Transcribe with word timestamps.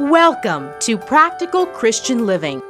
Welcome 0.00 0.72
to 0.80 0.98
Practical 0.98 1.66
Christian 1.66 2.26
Living. 2.26 2.60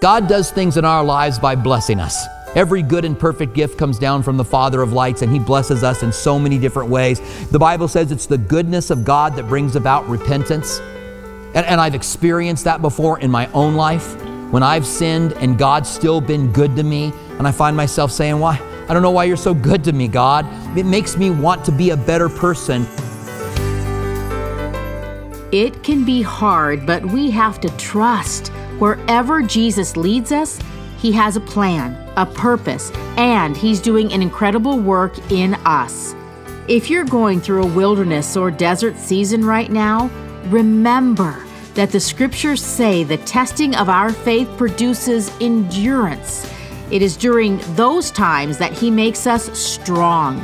God 0.00 0.28
does 0.28 0.50
things 0.50 0.76
in 0.76 0.84
our 0.84 1.02
lives 1.02 1.38
by 1.38 1.54
blessing 1.54 2.00
us. 2.00 2.26
Every 2.54 2.82
good 2.82 3.04
and 3.04 3.18
perfect 3.18 3.54
gift 3.54 3.78
comes 3.78 3.98
down 3.98 4.22
from 4.22 4.36
the 4.36 4.44
Father 4.44 4.82
of 4.82 4.92
lights, 4.92 5.22
and 5.22 5.32
He 5.32 5.38
blesses 5.38 5.82
us 5.82 6.02
in 6.02 6.12
so 6.12 6.38
many 6.38 6.58
different 6.58 6.90
ways. 6.90 7.20
The 7.48 7.58
Bible 7.58 7.88
says 7.88 8.12
it's 8.12 8.26
the 8.26 8.36
goodness 8.36 8.90
of 8.90 9.04
God 9.04 9.34
that 9.36 9.48
brings 9.48 9.74
about 9.74 10.06
repentance. 10.08 10.80
And, 11.54 11.64
and, 11.66 11.80
I've 11.80 11.94
experienced 11.94 12.64
that 12.64 12.82
before 12.82 13.18
in 13.20 13.30
my 13.30 13.46
own 13.52 13.74
life 13.74 14.22
when 14.52 14.62
I've 14.62 14.86
sinned 14.86 15.32
and 15.34 15.58
God's 15.58 15.88
still 15.88 16.20
been 16.20 16.52
good 16.52 16.76
to 16.76 16.82
me. 16.82 17.12
And 17.38 17.48
I 17.48 17.52
find 17.52 17.76
myself 17.76 18.12
saying, 18.12 18.38
Why? 18.38 18.60
I 18.88 18.92
don't 18.92 19.02
know 19.02 19.10
why 19.10 19.24
you're 19.24 19.36
so 19.36 19.54
good 19.54 19.82
to 19.84 19.92
me, 19.92 20.08
God. 20.08 20.46
It 20.76 20.84
makes 20.84 21.16
me 21.16 21.30
want 21.30 21.64
to 21.64 21.72
be 21.72 21.90
a 21.90 21.96
better 21.96 22.28
person. 22.28 22.86
It 25.52 25.82
can 25.82 26.02
be 26.06 26.22
hard, 26.22 26.86
but 26.86 27.04
we 27.04 27.30
have 27.32 27.60
to 27.60 27.68
trust. 27.76 28.48
Wherever 28.78 29.42
Jesus 29.42 29.98
leads 29.98 30.32
us, 30.32 30.58
He 30.96 31.12
has 31.12 31.36
a 31.36 31.40
plan, 31.40 31.92
a 32.16 32.24
purpose, 32.24 32.90
and 33.18 33.54
He's 33.54 33.78
doing 33.78 34.14
an 34.14 34.22
incredible 34.22 34.78
work 34.78 35.18
in 35.30 35.52
us. 35.66 36.14
If 36.68 36.88
you're 36.88 37.04
going 37.04 37.42
through 37.42 37.64
a 37.64 37.74
wilderness 37.74 38.34
or 38.34 38.50
desert 38.50 38.96
season 38.96 39.44
right 39.44 39.70
now, 39.70 40.10
remember 40.46 41.44
that 41.74 41.90
the 41.90 42.00
scriptures 42.00 42.64
say 42.64 43.04
the 43.04 43.18
testing 43.18 43.74
of 43.74 43.90
our 43.90 44.10
faith 44.10 44.48
produces 44.56 45.30
endurance. 45.42 46.50
It 46.90 47.02
is 47.02 47.14
during 47.14 47.58
those 47.74 48.10
times 48.10 48.56
that 48.56 48.72
He 48.72 48.90
makes 48.90 49.26
us 49.26 49.52
strong. 49.58 50.42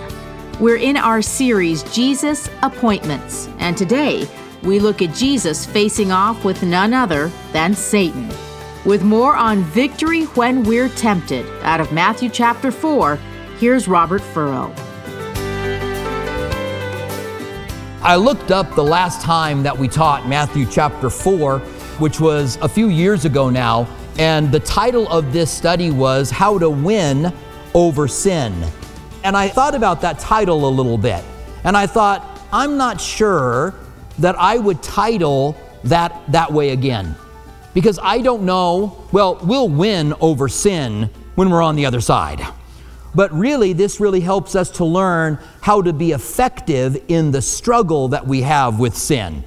We're 0.61 0.77
in 0.77 0.99
our 0.99 1.23
series, 1.23 1.83
Jesus 1.95 2.51
Appointments, 2.63 3.49
and 3.59 3.75
today 3.75 4.29
we 4.63 4.81
look 4.81 5.03
at 5.03 5.15
Jesus 5.15 5.65
facing 5.65 6.11
off 6.11 6.45
with 6.45 6.63
none 6.63 6.93
other 6.93 7.31
than 7.53 7.75
Satan. 7.75 8.29
With 8.85 9.03
more 9.03 9.37
on 9.37 9.63
victory 9.63 10.25
when 10.25 10.63
we're 10.63 10.89
tempted, 10.89 11.47
out 11.63 11.81
of 11.81 11.93
Matthew 11.93 12.29
chapter 12.29 12.71
4, 12.71 13.17
here's 13.59 13.87
Robert 13.87 14.21
Furrow. 14.21 14.73
I 18.01 18.17
looked 18.17 18.51
up 18.51 18.75
the 18.75 18.85
last 18.85 19.21
time 19.21 19.63
that 19.65 19.77
we 19.77 19.89
taught 19.89 20.29
Matthew 20.29 20.67
chapter 20.67 21.11
4, 21.11 21.59
which 21.99 22.21
was 22.21 22.57
a 22.63 22.69
few 22.69 22.89
years 22.89 23.25
ago 23.25 23.51
now, 23.51 23.89
and 24.19 24.51
the 24.51 24.61
title 24.61 25.09
of 25.09 25.33
this 25.33 25.51
study 25.51 25.91
was 25.91 26.31
How 26.31 26.59
to 26.59 26.71
Win 26.71 27.33
Over 27.75 28.09
Sin. 28.09 28.55
And 29.25 29.37
I 29.37 29.49
thought 29.49 29.75
about 29.75 30.01
that 30.01 30.19
title 30.19 30.69
a 30.69 30.71
little 30.71 30.99
bit, 30.99 31.25
and 31.65 31.77
I 31.77 31.87
thought, 31.87 32.41
I'm 32.53 32.77
not 32.77 33.01
sure 33.01 33.75
that 34.19 34.39
I 34.39 34.59
would 34.59 34.83
title 34.83 35.57
that 35.85 36.21
that 36.33 36.53
way 36.53 36.71
again. 36.71 37.15
Because 37.75 37.99
I 38.03 38.21
don't 38.21 38.43
know, 38.43 39.07
well, 39.13 39.39
we'll 39.43 39.69
win 39.69 40.15
over 40.21 40.49
sin 40.49 41.11
when 41.35 41.51
we're 41.51 41.63
on 41.63 41.77
the 41.77 41.87
other 41.87 42.01
side. 42.01 42.41
But 43.15 43.33
really, 43.33 43.73
this 43.73 44.01
really 44.01 44.21
helps 44.21 44.55
us 44.55 44.71
to 44.73 44.85
learn 44.85 45.39
how 45.61 45.83
to 45.83 45.93
be 45.93 46.13
effective 46.13 47.03
in 47.09 47.31
the 47.31 47.43
struggle 47.43 48.09
that 48.09 48.27
we 48.27 48.43
have 48.43 48.79
with 48.79 48.97
sin. 48.97 49.45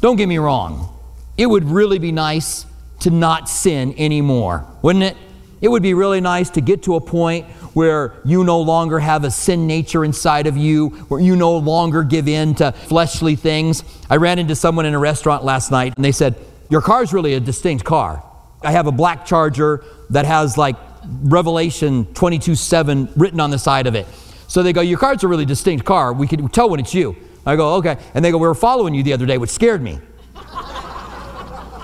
Don't 0.00 0.16
get 0.16 0.28
me 0.28 0.38
wrong, 0.38 0.94
it 1.36 1.46
would 1.46 1.64
really 1.64 1.98
be 1.98 2.12
nice 2.12 2.66
to 3.00 3.10
not 3.10 3.48
sin 3.48 3.94
anymore, 3.96 4.66
wouldn't 4.82 5.04
it? 5.04 5.16
It 5.60 5.68
would 5.68 5.82
be 5.82 5.94
really 5.94 6.20
nice 6.20 6.50
to 6.50 6.60
get 6.60 6.84
to 6.84 6.94
a 6.94 7.00
point 7.00 7.46
where 7.74 8.14
you 8.24 8.44
no 8.44 8.60
longer 8.60 8.98
have 8.98 9.24
a 9.24 9.30
sin 9.30 9.66
nature 9.66 10.04
inside 10.04 10.46
of 10.46 10.56
you, 10.56 10.88
where 11.08 11.20
you 11.20 11.36
no 11.36 11.56
longer 11.56 12.02
give 12.02 12.28
in 12.28 12.54
to 12.56 12.72
fleshly 12.72 13.36
things. 13.36 13.82
I 14.08 14.16
ran 14.16 14.38
into 14.38 14.54
someone 14.54 14.86
in 14.86 14.94
a 14.94 14.98
restaurant 14.98 15.44
last 15.44 15.70
night 15.70 15.94
and 15.96 16.04
they 16.04 16.12
said, 16.12 16.36
Your 16.70 16.80
car's 16.80 17.12
really 17.12 17.34
a 17.34 17.40
distinct 17.40 17.84
car. 17.84 18.22
I 18.62 18.72
have 18.72 18.86
a 18.86 18.92
black 18.92 19.26
charger 19.26 19.84
that 20.10 20.26
has 20.26 20.56
like 20.56 20.76
Revelation 21.22 22.06
22 22.14 22.54
7 22.54 23.08
written 23.16 23.40
on 23.40 23.50
the 23.50 23.58
side 23.58 23.86
of 23.86 23.94
it. 23.94 24.06
So 24.46 24.62
they 24.62 24.72
go, 24.72 24.80
Your 24.80 24.98
car's 24.98 25.24
a 25.24 25.28
really 25.28 25.44
distinct 25.44 25.84
car. 25.84 26.12
We 26.12 26.26
can 26.26 26.48
tell 26.48 26.70
when 26.70 26.80
it's 26.80 26.94
you. 26.94 27.16
I 27.44 27.56
go, 27.56 27.74
Okay. 27.76 27.96
And 28.14 28.24
they 28.24 28.30
go, 28.30 28.38
We 28.38 28.46
were 28.46 28.54
following 28.54 28.94
you 28.94 29.02
the 29.02 29.12
other 29.12 29.26
day, 29.26 29.38
which 29.38 29.50
scared 29.50 29.82
me. 29.82 29.98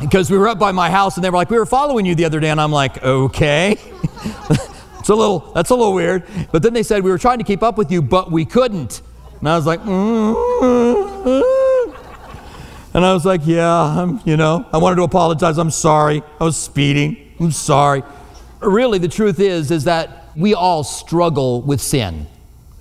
Because 0.00 0.30
we 0.30 0.38
were 0.38 0.48
up 0.48 0.58
by 0.58 0.72
my 0.72 0.90
house 0.90 1.16
and 1.16 1.24
they 1.24 1.30
were 1.30 1.36
like, 1.36 1.50
We 1.50 1.58
were 1.58 1.66
following 1.66 2.06
you 2.06 2.14
the 2.14 2.24
other 2.24 2.40
day. 2.40 2.50
And 2.50 2.60
I'm 2.60 2.72
like, 2.72 3.02
Okay. 3.02 3.76
It's 5.04 5.10
a 5.10 5.14
little, 5.14 5.40
that's 5.52 5.68
a 5.68 5.74
little 5.74 5.92
weird. 5.92 6.24
But 6.50 6.62
then 6.62 6.72
they 6.72 6.82
said, 6.82 7.04
we 7.04 7.10
were 7.10 7.18
trying 7.18 7.36
to 7.36 7.44
keep 7.44 7.62
up 7.62 7.76
with 7.76 7.92
you, 7.92 8.00
but 8.00 8.32
we 8.32 8.46
couldn't. 8.46 9.02
And 9.38 9.46
I 9.46 9.54
was 9.54 9.66
like, 9.66 9.80
mm-hmm. 9.80 11.36
and 12.96 13.04
I 13.04 13.12
was 13.12 13.26
like, 13.26 13.42
yeah, 13.44 13.70
I'm, 13.70 14.22
you 14.24 14.38
know, 14.38 14.64
I 14.72 14.78
wanted 14.78 14.96
to 14.96 15.02
apologize. 15.02 15.58
I'm 15.58 15.70
sorry. 15.70 16.22
I 16.40 16.44
was 16.44 16.56
speeding. 16.56 17.34
I'm 17.38 17.50
sorry. 17.50 18.02
Really, 18.60 18.96
the 18.96 19.08
truth 19.08 19.40
is, 19.40 19.70
is 19.70 19.84
that 19.84 20.30
we 20.34 20.54
all 20.54 20.82
struggle 20.82 21.60
with 21.60 21.82
sin. 21.82 22.26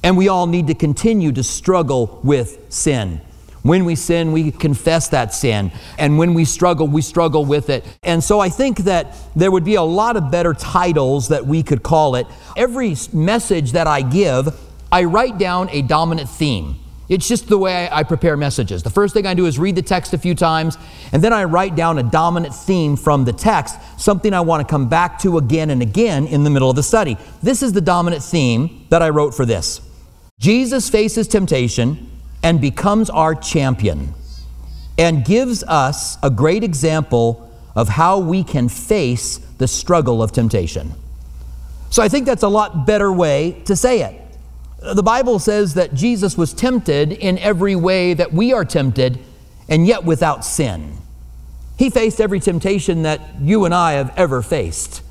And 0.01 0.16
we 0.16 0.30
all 0.30 0.47
need 0.47 0.68
to 0.68 0.75
continue 0.75 1.34
to 1.34 1.44
struggle 1.44 2.22
with 2.24 2.68
sin. 2.69 3.19
When 3.63 3.85
we 3.85 3.96
sin, 3.96 4.34
we 4.34 4.51
confess 4.51 5.07
that 5.09 5.34
sin. 5.34 5.72
And 5.97 6.18
when 6.18 6.34
we 6.34 6.46
struggle, 6.46 6.88
we 6.88 7.01
struggle 7.01 7.46
with 7.46 7.69
it. 7.69 7.85
And 8.03 8.22
so 8.22 8.40
I 8.40 8.50
think 8.50 8.79
that 8.79 9.16
there 9.35 9.51
would 9.51 9.63
be 9.63 9.75
a 9.75 9.81
lot 9.81 10.18
of 10.18 10.29
better 10.29 10.53
titles 10.53 11.29
that 11.29 11.46
we 11.46 11.63
could 11.63 11.81
call 11.81 12.16
it. 12.16 12.28
Every 12.57 12.96
message 13.13 13.72
that 13.72 13.88
I 13.88 14.01
give, 14.01 14.50
I 14.91 15.06
write 15.06 15.38
down 15.38 15.69
a 15.69 15.81
dominant 15.81 16.29
theme. 16.29 16.75
It's 17.09 17.28
just 17.28 17.47
the 17.47 17.57
way 17.57 17.90
I, 17.91 18.03
prepare 18.03 18.38
messages. 18.38 18.84
The 18.84 18.90
first 18.90 19.13
thing 19.13 19.25
I 19.25 19.34
do 19.34 19.46
is 19.46 19.59
read 19.59 19.75
the 19.75 19.81
text 19.81 20.13
a 20.13 20.18
few 20.18 20.35
times, 20.35 20.78
and 21.12 21.24
then 21.24 21.34
I 21.34 21.44
write 21.44 21.75
down 21.75 21.97
a 22.00 22.03
dominant 22.03 22.56
theme 22.56 22.95
from 22.95 23.25
the 23.25 23.34
text, 23.34 23.78
something 23.97 24.34
I 24.34 24.41
want 24.41 24.66
to 24.66 24.72
come 24.72 24.88
back 24.88 25.19
to 25.19 25.38
again 25.38 25.69
and 25.69 25.81
again 25.81 26.28
in 26.28 26.44
the 26.44 26.50
middle 26.50 26.69
of 26.69 26.75
the 26.75 26.84
study. 26.84 27.18
This 27.41 27.62
is 27.62 27.74
the 27.74 27.81
dominant 27.81 28.24
theme 28.24 28.88
that 28.90 29.01
I 29.01 29.09
wrote 29.09 29.34
for 29.35 29.45
this 29.45 29.81
Jesus 30.40 30.90
faces 30.90 31.28
temptation 31.28 32.09
and 32.44 32.59
becomes 32.59 33.09
our 33.09 33.34
champion 33.34 34.14
and 34.98 35.26
gives 35.26 35.64
us 35.64 36.18
a 36.22 36.30
great 36.30 36.64
example 36.64 37.50
of 37.76 37.90
how 37.90 38.20
we 38.20 38.44
can 38.44 38.70
face 38.70 39.38
the 39.58 39.68
struggle 39.68 40.22
of 40.22 40.31
temptation. 40.31 40.94
So 41.90 42.04
I 42.04 42.09
think 42.09 42.26
that's 42.26 42.44
a 42.44 42.50
lot 42.50 42.86
better 42.86 43.12
way 43.12 43.62
to 43.66 43.76
say 43.76 44.02
it. 44.02 44.20
The 44.96 45.04
Bible 45.04 45.40
says 45.40 45.76
that 45.76 45.94
Jesus 45.94 46.38
was 46.38 46.54
tempted 46.54 47.14
in 47.14 47.38
every 47.40 47.76
way 47.76 48.14
that 48.14 48.34
we 48.34 48.52
are 48.52 48.66
tempted, 48.66 49.18
and 49.70 49.88
yet 49.88 50.04
without 50.04 50.44
sin. 50.44 50.98
He 51.78 51.90
faced 51.90 52.20
every 52.20 52.40
temptation 52.40 53.04
that 53.04 53.22
you 53.40 53.66
and 53.66 53.74
I 53.74 53.94
have 53.94 54.14
ever 54.18 54.42
faced. 54.42 55.02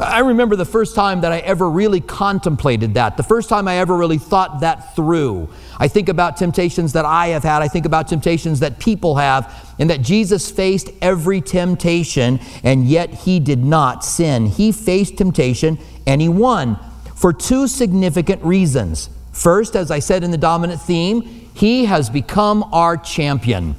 I 0.00 0.20
remember 0.20 0.54
the 0.54 0.64
first 0.64 0.94
time 0.94 1.22
that 1.22 1.32
I 1.32 1.38
ever 1.40 1.68
really 1.68 2.00
contemplated 2.00 2.94
that, 2.94 3.16
the 3.16 3.24
first 3.24 3.48
time 3.48 3.66
I 3.66 3.78
ever 3.78 3.96
really 3.96 4.18
thought 4.18 4.60
that 4.60 4.94
through. 4.94 5.48
I 5.76 5.88
think 5.88 6.08
about 6.08 6.36
temptations 6.36 6.92
that 6.92 7.04
I 7.04 7.28
have 7.28 7.42
had, 7.42 7.62
I 7.62 7.68
think 7.68 7.84
about 7.84 8.06
temptations 8.06 8.60
that 8.60 8.78
people 8.78 9.16
have, 9.16 9.74
and 9.76 9.90
that 9.90 10.02
Jesus 10.02 10.52
faced 10.52 10.90
every 11.02 11.40
temptation, 11.40 12.38
and 12.62 12.86
yet 12.86 13.12
he 13.12 13.40
did 13.40 13.64
not 13.64 14.04
sin. 14.04 14.46
He 14.46 14.70
faced 14.70 15.18
temptation 15.18 15.78
and 16.06 16.20
he 16.20 16.28
won 16.28 16.78
for 17.16 17.32
two 17.32 17.66
significant 17.66 18.42
reasons. 18.44 19.10
First, 19.32 19.74
as 19.74 19.90
I 19.90 19.98
said 19.98 20.22
in 20.22 20.30
the 20.30 20.38
dominant 20.38 20.80
theme, 20.80 21.22
he 21.54 21.86
has 21.86 22.08
become 22.08 22.62
our 22.72 22.96
champion. 22.96 23.74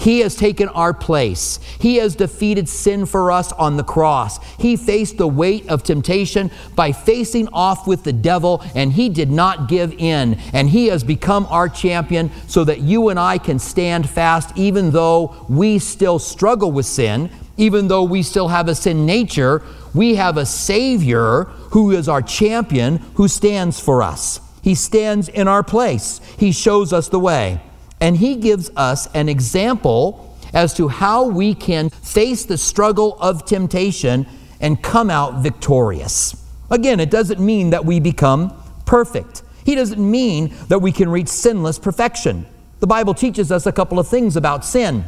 He 0.00 0.20
has 0.20 0.34
taken 0.34 0.68
our 0.70 0.94
place. 0.94 1.58
He 1.78 1.96
has 1.96 2.16
defeated 2.16 2.70
sin 2.70 3.04
for 3.04 3.30
us 3.30 3.52
on 3.52 3.76
the 3.76 3.84
cross. 3.84 4.42
He 4.56 4.74
faced 4.74 5.18
the 5.18 5.28
weight 5.28 5.68
of 5.68 5.82
temptation 5.82 6.50
by 6.74 6.92
facing 6.92 7.48
off 7.48 7.86
with 7.86 8.02
the 8.02 8.12
devil, 8.14 8.64
and 8.74 8.94
he 8.94 9.10
did 9.10 9.30
not 9.30 9.68
give 9.68 9.92
in. 9.92 10.40
And 10.54 10.70
he 10.70 10.86
has 10.86 11.04
become 11.04 11.46
our 11.50 11.68
champion 11.68 12.30
so 12.48 12.64
that 12.64 12.80
you 12.80 13.10
and 13.10 13.20
I 13.20 13.36
can 13.36 13.58
stand 13.58 14.08
fast, 14.08 14.56
even 14.56 14.90
though 14.90 15.44
we 15.50 15.78
still 15.78 16.18
struggle 16.18 16.72
with 16.72 16.86
sin, 16.86 17.28
even 17.58 17.88
though 17.88 18.04
we 18.04 18.22
still 18.22 18.48
have 18.48 18.68
a 18.68 18.74
sin 18.74 19.04
nature. 19.04 19.62
We 19.92 20.14
have 20.14 20.38
a 20.38 20.46
Savior 20.46 21.44
who 21.72 21.90
is 21.90 22.08
our 22.08 22.22
champion 22.22 22.96
who 23.16 23.28
stands 23.28 23.78
for 23.78 24.02
us. 24.02 24.40
He 24.62 24.74
stands 24.74 25.28
in 25.28 25.46
our 25.46 25.62
place, 25.62 26.22
He 26.38 26.52
shows 26.52 26.90
us 26.94 27.10
the 27.10 27.20
way. 27.20 27.60
And 28.00 28.16
he 28.16 28.36
gives 28.36 28.70
us 28.76 29.06
an 29.14 29.28
example 29.28 30.36
as 30.52 30.74
to 30.74 30.88
how 30.88 31.26
we 31.26 31.54
can 31.54 31.90
face 31.90 32.44
the 32.44 32.58
struggle 32.58 33.16
of 33.20 33.44
temptation 33.44 34.26
and 34.60 34.82
come 34.82 35.10
out 35.10 35.42
victorious. 35.42 36.36
Again, 36.70 37.00
it 37.00 37.10
doesn't 37.10 37.40
mean 37.40 37.70
that 37.70 37.84
we 37.84 38.00
become 38.00 38.52
perfect. 38.86 39.42
He 39.64 39.74
doesn't 39.74 40.00
mean 40.00 40.54
that 40.68 40.80
we 40.80 40.92
can 40.92 41.08
reach 41.08 41.28
sinless 41.28 41.78
perfection. 41.78 42.46
The 42.80 42.86
Bible 42.86 43.14
teaches 43.14 43.52
us 43.52 43.66
a 43.66 43.72
couple 43.72 43.98
of 43.98 44.08
things 44.08 44.36
about 44.36 44.64
sin. 44.64 45.04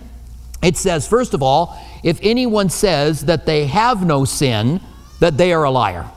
It 0.62 0.76
says, 0.76 1.08
first 1.08 1.34
of 1.34 1.42
all, 1.42 1.76
if 2.04 2.20
anyone 2.22 2.68
says 2.68 3.22
that 3.22 3.46
they 3.46 3.66
have 3.66 4.06
no 4.06 4.24
sin, 4.24 4.80
that 5.20 5.36
they 5.36 5.52
are 5.52 5.64
a 5.64 5.70
liar. 5.70 6.08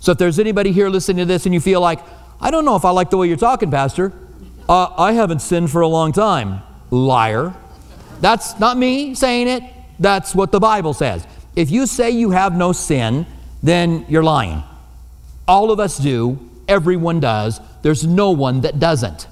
So 0.00 0.12
if 0.12 0.18
there's 0.18 0.38
anybody 0.38 0.72
here 0.72 0.88
listening 0.88 1.18
to 1.18 1.24
this 1.24 1.46
and 1.46 1.54
you 1.54 1.60
feel 1.60 1.80
like, 1.80 2.00
I 2.40 2.50
don't 2.50 2.64
know 2.64 2.76
if 2.76 2.84
I 2.84 2.90
like 2.90 3.10
the 3.10 3.16
way 3.16 3.28
you're 3.28 3.36
talking, 3.36 3.70
Pastor, 3.70 4.12
uh, 4.68 4.94
I 4.96 5.12
haven't 5.12 5.40
sinned 5.40 5.70
for 5.70 5.80
a 5.80 5.88
long 5.88 6.12
time. 6.12 6.62
Liar. 6.90 7.54
That's 8.20 8.58
not 8.58 8.76
me 8.76 9.14
saying 9.14 9.48
it, 9.48 9.62
that's 9.98 10.34
what 10.34 10.52
the 10.52 10.60
Bible 10.60 10.94
says. 10.94 11.26
If 11.56 11.70
you 11.70 11.86
say 11.86 12.10
you 12.10 12.30
have 12.30 12.56
no 12.56 12.72
sin, 12.72 13.26
then 13.62 14.06
you're 14.08 14.22
lying. 14.22 14.62
All 15.46 15.70
of 15.70 15.80
us 15.80 15.98
do, 15.98 16.38
everyone 16.68 17.20
does. 17.20 17.60
There's 17.82 18.06
no 18.06 18.30
one 18.30 18.60
that 18.62 18.78
doesn't. 18.78 19.26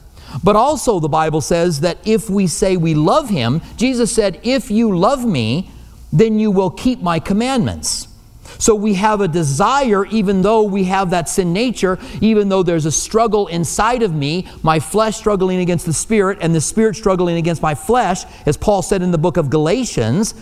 But 0.45 0.57
also, 0.57 1.01
the 1.01 1.09
Bible 1.09 1.41
says 1.41 1.81
that 1.81 1.99
if 2.05 2.31
we 2.31 2.47
say 2.47 2.77
we 2.77 2.95
love 2.95 3.31
Him, 3.31 3.63
Jesus 3.77 4.13
said, 4.13 4.41
If 4.43 4.71
you 4.71 4.97
love 4.97 5.25
me, 5.25 5.71
then 6.13 6.39
you 6.39 6.51
will 6.51 6.71
keep 6.71 7.01
my 7.01 7.19
commandments. 7.19 8.09
So 8.59 8.75
we 8.75 8.95
have 8.95 9.21
a 9.21 9.29
desire, 9.29 10.07
even 10.07 10.43
though 10.43 10.63
we 10.63 10.85
have 10.85 11.11
that 11.11 11.29
sin 11.29 11.53
nature, 11.53 11.99
even 12.21 12.49
though 12.49 12.63
there's 12.63 12.87
a 12.87 12.93
struggle 12.93 13.47
inside 13.47 14.03
of 14.03 14.15
me, 14.15 14.47
my 14.63 14.81
flesh 14.81 15.17
struggling 15.17 15.61
against 15.61 15.87
the 15.87 15.93
spirit, 15.93 16.39
and 16.41 16.55
the 16.55 16.61
spirit 16.61 16.97
struggling 16.97 17.37
against 17.37 17.63
my 17.63 17.75
flesh, 17.75 18.25
as 18.47 18.57
Paul 18.57 18.83
said 18.83 19.03
in 19.03 19.11
the 19.11 19.19
book 19.19 19.37
of 19.37 19.51
Galatians. 19.51 20.35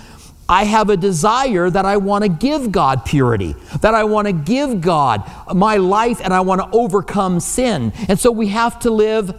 I 0.50 0.64
have 0.64 0.88
a 0.88 0.96
desire 0.96 1.68
that 1.68 1.84
I 1.84 1.98
want 1.98 2.24
to 2.24 2.30
give 2.30 2.72
God 2.72 3.04
purity, 3.04 3.54
that 3.82 3.94
I 3.94 4.04
want 4.04 4.28
to 4.28 4.32
give 4.32 4.80
God 4.80 5.30
my 5.54 5.76
life, 5.76 6.22
and 6.24 6.32
I 6.32 6.40
want 6.40 6.62
to 6.62 6.68
overcome 6.76 7.38
sin. 7.38 7.92
And 8.08 8.18
so 8.18 8.32
we 8.32 8.48
have 8.48 8.78
to 8.80 8.90
live 8.90 9.38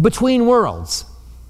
between 0.00 0.46
worlds. 0.46 1.04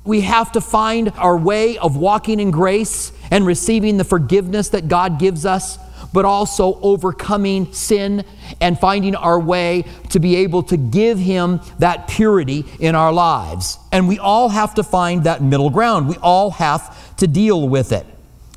We 0.04 0.20
have 0.22 0.52
to 0.52 0.60
find 0.60 1.12
our 1.16 1.36
way 1.36 1.78
of 1.78 1.96
walking 1.96 2.40
in 2.40 2.50
grace 2.50 3.12
and 3.30 3.46
receiving 3.46 3.96
the 3.96 4.04
forgiveness 4.04 4.70
that 4.70 4.88
God 4.88 5.18
gives 5.18 5.46
us, 5.46 5.78
but 6.12 6.25
also 6.25 6.81
overcoming 6.81 7.73
sin 7.73 8.25
and 8.61 8.79
finding 8.79 9.14
our 9.14 9.38
way 9.38 9.85
to 10.11 10.19
be 10.19 10.37
able 10.37 10.62
to 10.64 10.76
give 10.76 11.19
Him 11.19 11.61
that 11.79 12.08
purity 12.08 12.64
in 12.79 12.94
our 12.94 13.12
lives. 13.12 13.79
And 13.93 14.08
we 14.08 14.19
all 14.19 14.49
have 14.49 14.75
to 14.75 14.82
find 14.82 15.25
that 15.25 15.43
middle 15.43 15.70
ground. 15.70 16.08
We 16.08 16.17
all 16.17 16.50
have 16.52 17.17
to 17.17 17.26
deal 17.26 17.69
with 17.69 17.93
it. 17.93 18.06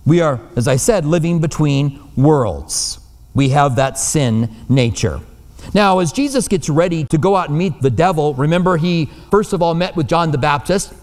We 0.06 0.22
are, 0.22 0.40
as 0.56 0.68
I 0.68 0.75
said, 0.75 1.06
living 1.06 1.40
between 1.40 2.01
worlds. 2.16 3.00
We 3.34 3.50
have 3.50 3.78
that 3.78 3.98
sin 3.98 4.50
nature. 4.69 5.22
Now, 5.74 6.00
as 6.00 6.12
Jesus 6.12 6.48
gets 6.48 6.69
ready 6.69 7.06
to 7.06 7.18
go 7.18 7.36
out 7.36 7.50
and 7.50 7.57
meet 7.57 7.81
the 7.81 7.90
devil, 7.90 8.34
remember 8.34 8.78
he 8.78 9.10
first 9.31 9.54
of 9.54 9.62
all 9.62 9.74
met 9.74 9.95
with 9.95 10.07
John 10.07 10.31
the 10.31 10.38
Baptist. 10.38 10.94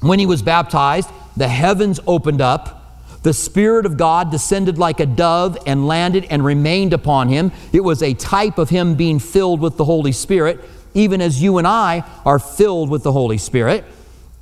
When 0.00 0.18
he 0.18 0.26
was 0.26 0.42
baptized, 0.42 1.10
the 1.36 1.48
heavens 1.48 1.98
opened 2.06 2.40
up. 2.40 2.83
The 3.24 3.32
Spirit 3.32 3.84
of 3.86 3.96
God 3.96 4.30
descended 4.30 4.78
like 4.78 5.00
a 5.00 5.06
dove 5.06 5.58
and 5.66 5.86
landed 5.88 6.26
and 6.30 6.44
remained 6.44 6.92
upon 6.92 7.28
him. 7.28 7.50
It 7.72 7.80
was 7.80 8.02
a 8.02 8.14
type 8.14 8.56
of 8.58 8.70
him 8.70 8.94
being 8.94 9.18
filled 9.18 9.60
with 9.60 9.76
the 9.76 9.84
Holy 9.84 10.12
Spirit, 10.12 10.60
even 10.94 11.20
as 11.20 11.42
you 11.42 11.58
and 11.58 11.66
I 11.66 12.04
are 12.24 12.38
filled 12.38 12.88
with 12.88 13.02
the 13.02 13.12
Holy 13.12 13.38
Spirit. 13.38 13.84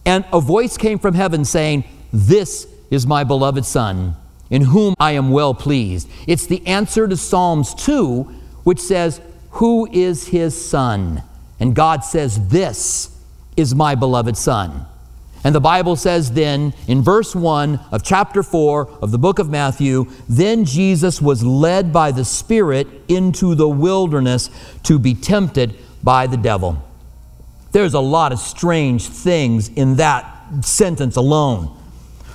And 0.04 0.26
a 0.32 0.40
voice 0.40 0.76
came 0.76 0.98
from 0.98 1.14
heaven 1.14 1.46
saying, 1.46 1.84
This 2.12 2.66
is 2.90 3.06
my 3.06 3.24
beloved 3.24 3.64
Son, 3.64 4.16
in 4.50 4.62
whom 4.62 4.94
I 5.00 5.12
am 5.12 5.30
well 5.30 5.54
pleased. 5.54 6.10
It's 6.26 6.46
the 6.46 6.66
answer 6.66 7.08
to 7.08 7.16
Psalms 7.16 7.74
2, 7.74 8.22
which 8.64 8.80
says, 8.80 9.22
who 9.52 9.86
is 9.92 10.28
his 10.28 10.60
son? 10.60 11.22
And 11.60 11.74
God 11.74 12.04
says, 12.04 12.48
This 12.48 13.16
is 13.56 13.74
my 13.74 13.94
beloved 13.94 14.36
son. 14.36 14.86
And 15.44 15.54
the 15.54 15.60
Bible 15.60 15.96
says 15.96 16.32
then 16.32 16.72
in 16.86 17.02
verse 17.02 17.34
1 17.34 17.80
of 17.90 18.04
chapter 18.04 18.42
4 18.42 18.88
of 19.02 19.10
the 19.10 19.18
book 19.18 19.38
of 19.38 19.50
Matthew, 19.50 20.06
then 20.28 20.64
Jesus 20.64 21.20
was 21.20 21.42
led 21.42 21.92
by 21.92 22.12
the 22.12 22.24
Spirit 22.24 22.86
into 23.08 23.54
the 23.54 23.68
wilderness 23.68 24.50
to 24.84 24.98
be 24.98 25.14
tempted 25.14 25.76
by 26.02 26.26
the 26.28 26.36
devil. 26.36 26.82
There's 27.72 27.94
a 27.94 28.00
lot 28.00 28.32
of 28.32 28.38
strange 28.38 29.06
things 29.06 29.68
in 29.68 29.96
that 29.96 30.26
sentence 30.60 31.16
alone. 31.16 31.76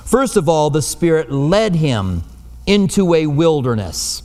First 0.04 0.36
of 0.36 0.48
all, 0.48 0.68
the 0.68 0.82
Spirit 0.82 1.30
led 1.30 1.76
him 1.76 2.24
into 2.66 3.14
a 3.14 3.26
wilderness. 3.26 4.22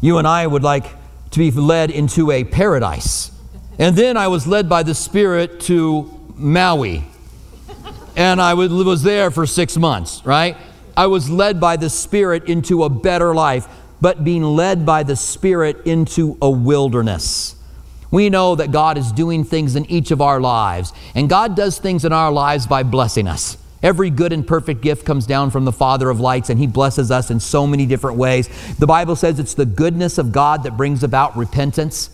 You 0.00 0.18
and 0.18 0.28
I 0.28 0.46
would 0.46 0.62
like 0.62 0.86
to 1.30 1.38
be 1.38 1.50
led 1.50 1.90
into 1.90 2.30
a 2.30 2.44
paradise. 2.44 3.30
And 3.78 3.96
then 3.96 4.16
I 4.16 4.28
was 4.28 4.46
led 4.46 4.68
by 4.68 4.82
the 4.82 4.94
Spirit 4.94 5.60
to 5.60 6.10
Maui. 6.34 7.04
And 8.16 8.40
I 8.40 8.54
was 8.54 9.02
there 9.02 9.30
for 9.30 9.46
six 9.46 9.76
months, 9.76 10.24
right? 10.24 10.56
I 10.96 11.06
was 11.06 11.28
led 11.28 11.60
by 11.60 11.76
the 11.76 11.90
Spirit 11.90 12.48
into 12.48 12.84
a 12.84 12.88
better 12.88 13.34
life, 13.34 13.66
but 14.00 14.22
being 14.22 14.42
led 14.44 14.86
by 14.86 15.02
the 15.02 15.16
Spirit 15.16 15.84
into 15.86 16.38
a 16.40 16.48
wilderness. 16.48 17.56
We 18.10 18.30
know 18.30 18.54
that 18.54 18.70
God 18.70 18.96
is 18.96 19.10
doing 19.10 19.42
things 19.42 19.74
in 19.74 19.86
each 19.86 20.12
of 20.12 20.20
our 20.20 20.40
lives, 20.40 20.92
and 21.16 21.28
God 21.28 21.56
does 21.56 21.78
things 21.78 22.04
in 22.04 22.12
our 22.12 22.30
lives 22.30 22.66
by 22.68 22.84
blessing 22.84 23.26
us. 23.26 23.56
Every 23.82 24.08
good 24.08 24.32
and 24.32 24.46
perfect 24.46 24.80
gift 24.80 25.04
comes 25.04 25.26
down 25.26 25.50
from 25.50 25.64
the 25.64 25.72
Father 25.72 26.08
of 26.08 26.20
lights, 26.20 26.48
and 26.48 26.60
He 26.60 26.68
blesses 26.68 27.10
us 27.10 27.30
in 27.30 27.40
so 27.40 27.66
many 27.66 27.86
different 27.86 28.16
ways. 28.16 28.48
The 28.76 28.86
Bible 28.86 29.16
says 29.16 29.40
it's 29.40 29.54
the 29.54 29.66
goodness 29.66 30.16
of 30.16 30.30
God 30.30 30.62
that 30.62 30.76
brings 30.76 31.02
about 31.02 31.36
repentance. 31.36 32.08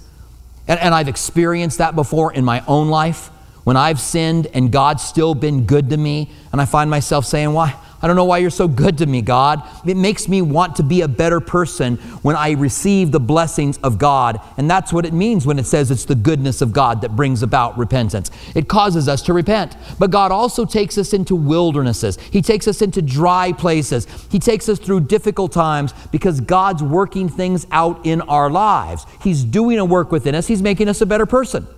And, 0.66 0.80
and 0.80 0.94
I've 0.94 1.06
experienced 1.08 1.78
that 1.78 1.94
before 1.94 2.32
in 2.32 2.44
my 2.44 2.64
own 2.66 2.88
life 2.88 3.30
when 3.70 3.76
I've 3.76 4.00
sinned 4.00 4.48
and 4.52 4.72
God's 4.72 5.04
still 5.04 5.32
been 5.32 5.64
good 5.64 5.90
to 5.90 5.96
me, 5.96 6.28
and 6.50 6.60
I 6.60 6.64
find 6.64 6.90
myself 6.90 7.24
saying, 7.24 7.52
Why? 7.52 7.80
I 8.02 8.08
don't 8.08 8.16
know 8.16 8.24
why 8.24 8.38
you're 8.38 8.50
so 8.50 8.66
good 8.66 8.98
to 8.98 9.06
me, 9.06 9.22
God. 9.22 9.62
It 9.86 9.96
makes 9.96 10.26
me 10.26 10.42
want 10.42 10.74
to 10.76 10.82
be 10.82 11.02
a 11.02 11.06
better 11.06 11.38
person 11.38 11.98
when 12.22 12.34
I 12.34 12.50
receive 12.50 13.12
the 13.12 13.20
blessings 13.20 13.78
of 13.78 13.96
God. 13.96 14.40
And 14.56 14.68
that's 14.68 14.92
what 14.92 15.06
it 15.06 15.12
means 15.12 15.46
when 15.46 15.56
it 15.60 15.66
says 15.66 15.92
it's 15.92 16.04
the 16.04 16.16
goodness 16.16 16.62
of 16.62 16.72
God 16.72 17.00
that 17.02 17.14
brings 17.14 17.44
about 17.44 17.78
repentance. 17.78 18.32
It 18.56 18.66
causes 18.66 19.06
us 19.06 19.22
to 19.22 19.32
repent. 19.32 19.76
But 20.00 20.10
God 20.10 20.32
also 20.32 20.64
takes 20.64 20.98
us 20.98 21.12
into 21.12 21.36
wildernesses, 21.36 22.18
He 22.32 22.42
takes 22.42 22.66
us 22.66 22.82
into 22.82 23.00
dry 23.00 23.52
places, 23.52 24.08
He 24.32 24.40
takes 24.40 24.68
us 24.68 24.80
through 24.80 25.02
difficult 25.02 25.52
times 25.52 25.94
because 26.10 26.40
God's 26.40 26.82
working 26.82 27.28
things 27.28 27.68
out 27.70 28.04
in 28.04 28.20
our 28.22 28.50
lives. 28.50 29.06
He's 29.22 29.44
doing 29.44 29.78
a 29.78 29.84
work 29.84 30.10
within 30.10 30.34
us, 30.34 30.48
He's 30.48 30.60
making 30.60 30.88
us 30.88 31.00
a 31.00 31.06
better 31.06 31.26
person. 31.26 31.68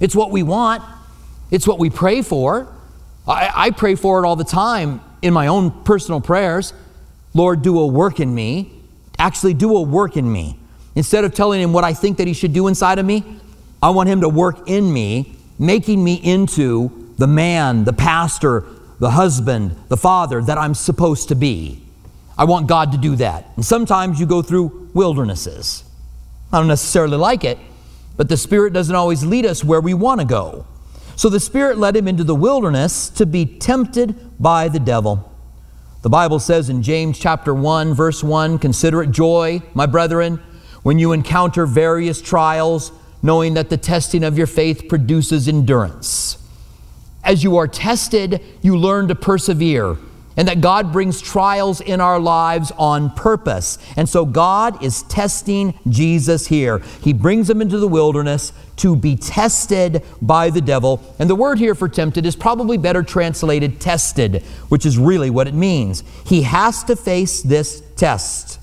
It's 0.00 0.14
what 0.14 0.30
we 0.30 0.42
want, 0.42 0.82
it's 1.50 1.66
what 1.66 1.78
we 1.78 1.90
pray 1.90 2.22
for. 2.22 2.72
I, 3.26 3.50
I 3.54 3.70
pray 3.70 3.94
for 3.94 4.22
it 4.22 4.26
all 4.26 4.36
the 4.36 4.44
time 4.44 5.00
in 5.22 5.34
my 5.34 5.48
own 5.48 5.70
personal 5.84 6.20
prayers, 6.20 6.72
Lord, 7.34 7.62
do 7.62 7.78
a 7.78 7.86
work 7.86 8.20
in 8.20 8.34
me. 8.34 8.72
Actually, 9.18 9.54
do 9.54 9.76
a 9.76 9.82
work 9.82 10.16
in 10.16 10.30
me. 10.30 10.58
Instead 10.94 11.24
of 11.24 11.34
telling 11.34 11.60
him 11.60 11.72
what 11.72 11.84
I 11.84 11.92
think 11.92 12.18
that 12.18 12.26
he 12.26 12.32
should 12.32 12.52
do 12.52 12.68
inside 12.68 12.98
of 12.98 13.06
me, 13.06 13.24
I 13.82 13.90
want 13.90 14.08
him 14.08 14.20
to 14.22 14.28
work 14.28 14.68
in 14.68 14.92
me, 14.92 15.36
making 15.58 16.02
me 16.02 16.14
into 16.14 17.12
the 17.18 17.26
man, 17.26 17.84
the 17.84 17.92
pastor, 17.92 18.64
the 18.98 19.10
husband, 19.10 19.76
the 19.88 19.96
father 19.96 20.42
that 20.42 20.58
I'm 20.58 20.74
supposed 20.74 21.28
to 21.28 21.34
be. 21.34 21.82
I 22.36 22.44
want 22.44 22.68
God 22.68 22.92
to 22.92 22.98
do 22.98 23.16
that. 23.16 23.46
And 23.56 23.64
sometimes 23.64 24.18
you 24.18 24.26
go 24.26 24.42
through 24.42 24.90
wildernesses. 24.94 25.84
I 26.52 26.58
don't 26.58 26.68
necessarily 26.68 27.16
like 27.16 27.44
it, 27.44 27.58
but 28.18 28.28
the 28.28 28.36
Spirit 28.36 28.74
doesn't 28.74 28.94
always 28.94 29.24
lead 29.24 29.46
us 29.46 29.64
where 29.64 29.80
we 29.80 29.94
want 29.94 30.20
to 30.20 30.26
go. 30.26 30.66
So 31.16 31.28
the 31.28 31.40
Spirit 31.40 31.78
led 31.78 31.96
him 31.96 32.08
into 32.08 32.24
the 32.24 32.34
wilderness 32.34 33.08
to 33.10 33.24
be 33.24 33.46
tempted 33.46 34.14
by 34.40 34.68
the 34.68 34.80
devil. 34.80 35.32
The 36.02 36.10
Bible 36.10 36.40
says 36.40 36.68
in 36.68 36.82
James 36.82 37.18
chapter 37.18 37.54
1 37.54 37.94
verse 37.94 38.22
1, 38.22 38.58
consider 38.58 39.02
it 39.02 39.12
joy, 39.12 39.62
my 39.72 39.86
brethren, 39.86 40.40
when 40.82 40.98
you 40.98 41.12
encounter 41.12 41.64
various 41.64 42.20
trials, 42.20 42.92
knowing 43.22 43.54
that 43.54 43.70
the 43.70 43.76
testing 43.76 44.24
of 44.24 44.36
your 44.36 44.46
faith 44.48 44.88
produces 44.88 45.46
endurance. 45.46 46.38
As 47.22 47.44
you 47.44 47.56
are 47.56 47.68
tested, 47.68 48.42
you 48.62 48.76
learn 48.76 49.06
to 49.08 49.14
persevere 49.14 49.96
and 50.38 50.46
that 50.46 50.60
God 50.60 50.92
brings 50.92 51.20
trials 51.20 51.80
in 51.80 52.00
our 52.00 52.20
lives 52.20 52.70
on 52.78 53.10
purpose. 53.10 53.76
And 53.96 54.08
so 54.08 54.24
God 54.24 54.82
is 54.84 55.02
testing 55.02 55.76
Jesus 55.88 56.46
here. 56.46 56.78
He 57.02 57.12
brings 57.12 57.50
him 57.50 57.60
into 57.60 57.78
the 57.78 57.88
wilderness 57.88 58.52
to 58.76 58.94
be 58.94 59.16
tested 59.16 60.04
by 60.22 60.50
the 60.50 60.60
devil. 60.60 61.02
And 61.18 61.28
the 61.28 61.34
word 61.34 61.58
here 61.58 61.74
for 61.74 61.88
tempted 61.88 62.24
is 62.24 62.36
probably 62.36 62.78
better 62.78 63.02
translated 63.02 63.80
tested, 63.80 64.44
which 64.68 64.86
is 64.86 64.96
really 64.96 65.28
what 65.28 65.48
it 65.48 65.54
means. 65.54 66.04
He 66.24 66.42
has 66.42 66.84
to 66.84 66.94
face 66.94 67.42
this 67.42 67.82
test 67.96 68.60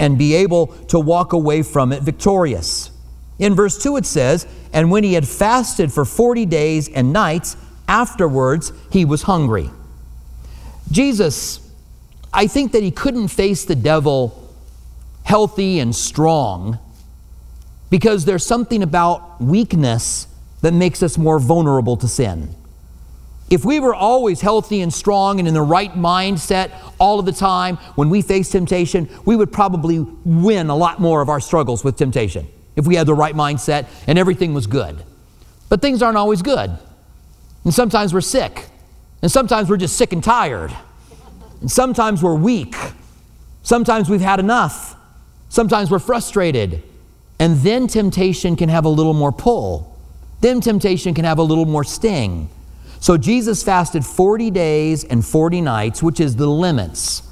and 0.00 0.18
be 0.18 0.34
able 0.34 0.66
to 0.88 0.98
walk 0.98 1.34
away 1.34 1.62
from 1.62 1.92
it 1.92 2.02
victorious. 2.02 2.90
In 3.38 3.54
verse 3.54 3.80
2, 3.80 3.96
it 3.96 4.06
says, 4.06 4.44
And 4.72 4.90
when 4.90 5.04
he 5.04 5.14
had 5.14 5.26
fasted 5.26 5.92
for 5.92 6.04
40 6.04 6.46
days 6.46 6.88
and 6.88 7.12
nights, 7.12 7.56
afterwards 7.86 8.72
he 8.90 9.04
was 9.04 9.22
hungry. 9.22 9.70
Jesus, 10.90 11.60
I 12.32 12.46
think 12.46 12.72
that 12.72 12.82
he 12.82 12.90
couldn't 12.90 13.28
face 13.28 13.64
the 13.64 13.74
devil 13.74 14.44
healthy 15.24 15.78
and 15.78 15.94
strong 15.94 16.78
because 17.90 18.24
there's 18.24 18.44
something 18.44 18.82
about 18.82 19.40
weakness 19.40 20.26
that 20.62 20.72
makes 20.72 21.02
us 21.02 21.18
more 21.18 21.38
vulnerable 21.38 21.96
to 21.96 22.08
sin. 22.08 22.54
If 23.50 23.64
we 23.64 23.80
were 23.80 23.94
always 23.94 24.40
healthy 24.40 24.82
and 24.82 24.92
strong 24.92 25.38
and 25.38 25.48
in 25.48 25.54
the 25.54 25.62
right 25.62 25.92
mindset 25.94 26.70
all 26.98 27.18
of 27.18 27.24
the 27.24 27.32
time 27.32 27.76
when 27.94 28.10
we 28.10 28.20
face 28.20 28.50
temptation, 28.50 29.08
we 29.24 29.36
would 29.36 29.52
probably 29.52 30.00
win 30.24 30.68
a 30.68 30.76
lot 30.76 31.00
more 31.00 31.22
of 31.22 31.28
our 31.28 31.40
struggles 31.40 31.82
with 31.82 31.96
temptation 31.96 32.46
if 32.76 32.86
we 32.86 32.94
had 32.94 33.06
the 33.06 33.14
right 33.14 33.34
mindset 33.34 33.86
and 34.06 34.18
everything 34.18 34.52
was 34.52 34.66
good. 34.66 35.02
But 35.68 35.80
things 35.80 36.02
aren't 36.02 36.18
always 36.18 36.42
good. 36.42 36.70
And 37.64 37.74
sometimes 37.74 38.12
we're 38.12 38.20
sick 38.20 38.66
And 39.22 39.30
sometimes 39.30 39.68
we're 39.68 39.76
just 39.76 39.96
sick 39.96 40.12
and 40.12 40.22
tired. 40.22 40.74
And 41.60 41.70
sometimes 41.70 42.22
we're 42.22 42.34
weak. 42.34 42.74
Sometimes 43.62 44.08
we've 44.08 44.20
had 44.20 44.40
enough. 44.40 44.96
Sometimes 45.48 45.90
we're 45.90 45.98
frustrated. 45.98 46.82
And 47.38 47.58
then 47.58 47.86
temptation 47.86 48.56
can 48.56 48.68
have 48.68 48.84
a 48.84 48.88
little 48.88 49.14
more 49.14 49.32
pull. 49.32 49.96
Then 50.40 50.60
temptation 50.60 51.14
can 51.14 51.24
have 51.24 51.38
a 51.38 51.42
little 51.42 51.66
more 51.66 51.84
sting. 51.84 52.48
So 53.00 53.16
Jesus 53.16 53.62
fasted 53.62 54.04
40 54.04 54.50
days 54.50 55.04
and 55.04 55.24
40 55.24 55.60
nights, 55.60 56.02
which 56.02 56.20
is 56.20 56.36
the 56.36 56.46
limits 56.46 57.22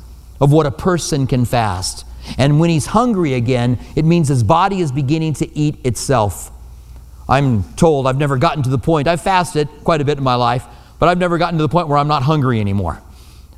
of 0.40 0.52
what 0.52 0.66
a 0.66 0.70
person 0.70 1.26
can 1.26 1.44
fast. 1.44 2.04
And 2.38 2.60
when 2.60 2.70
he's 2.70 2.86
hungry 2.86 3.34
again, 3.34 3.78
it 3.94 4.04
means 4.04 4.28
his 4.28 4.42
body 4.42 4.80
is 4.80 4.92
beginning 4.92 5.34
to 5.34 5.58
eat 5.58 5.84
itself. 5.84 6.50
I'm 7.28 7.64
told 7.74 8.06
I've 8.06 8.18
never 8.18 8.36
gotten 8.36 8.62
to 8.64 8.70
the 8.70 8.78
point, 8.78 9.08
I've 9.08 9.20
fasted 9.20 9.68
quite 9.82 10.00
a 10.00 10.04
bit 10.04 10.18
in 10.18 10.24
my 10.24 10.34
life, 10.36 10.64
but 10.98 11.08
I've 11.08 11.18
never 11.18 11.38
gotten 11.38 11.58
to 11.58 11.62
the 11.62 11.68
point 11.68 11.88
where 11.88 11.98
I'm 11.98 12.08
not 12.08 12.22
hungry 12.22 12.60
anymore. 12.60 13.02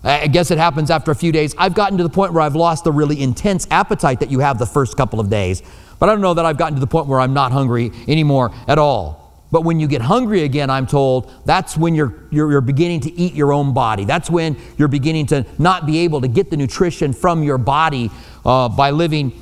I 0.04 0.28
guess 0.28 0.50
it 0.50 0.58
happens 0.58 0.90
after 0.90 1.10
a 1.10 1.14
few 1.14 1.32
days. 1.32 1.54
I've 1.58 1.74
gotten 1.74 1.98
to 1.98 2.04
the 2.04 2.10
point 2.10 2.32
where 2.32 2.42
I've 2.42 2.54
lost 2.54 2.84
the 2.84 2.92
really 2.92 3.20
intense 3.20 3.66
appetite 3.70 4.20
that 4.20 4.30
you 4.30 4.38
have 4.38 4.58
the 4.58 4.66
first 4.66 4.96
couple 4.96 5.18
of 5.18 5.28
days. 5.28 5.62
But 5.98 6.08
I 6.08 6.12
don't 6.12 6.20
know 6.20 6.34
that 6.34 6.46
I've 6.46 6.56
gotten 6.56 6.74
to 6.74 6.80
the 6.80 6.86
point 6.86 7.08
where 7.08 7.18
I'm 7.18 7.34
not 7.34 7.50
hungry 7.50 7.90
anymore 8.06 8.52
at 8.68 8.78
all. 8.78 9.46
But 9.50 9.62
when 9.62 9.80
you 9.80 9.88
get 9.88 10.02
hungry 10.02 10.42
again, 10.42 10.70
I'm 10.70 10.86
told, 10.86 11.32
that's 11.46 11.76
when 11.76 11.94
you're, 11.94 12.14
you're, 12.30 12.50
you're, 12.50 12.60
beginning 12.60 13.00
to 13.00 13.12
eat 13.12 13.34
your 13.34 13.52
own 13.52 13.72
body. 13.72 14.04
That's 14.04 14.28
when 14.30 14.56
you're 14.76 14.88
beginning 14.88 15.26
to 15.26 15.46
not 15.58 15.86
be 15.86 16.00
able 16.00 16.20
to 16.20 16.28
get 16.28 16.50
the 16.50 16.56
nutrition 16.56 17.14
from 17.14 17.42
your 17.42 17.56
body 17.56 18.10
uh, 18.44 18.68
by 18.68 18.90
living 18.90 19.32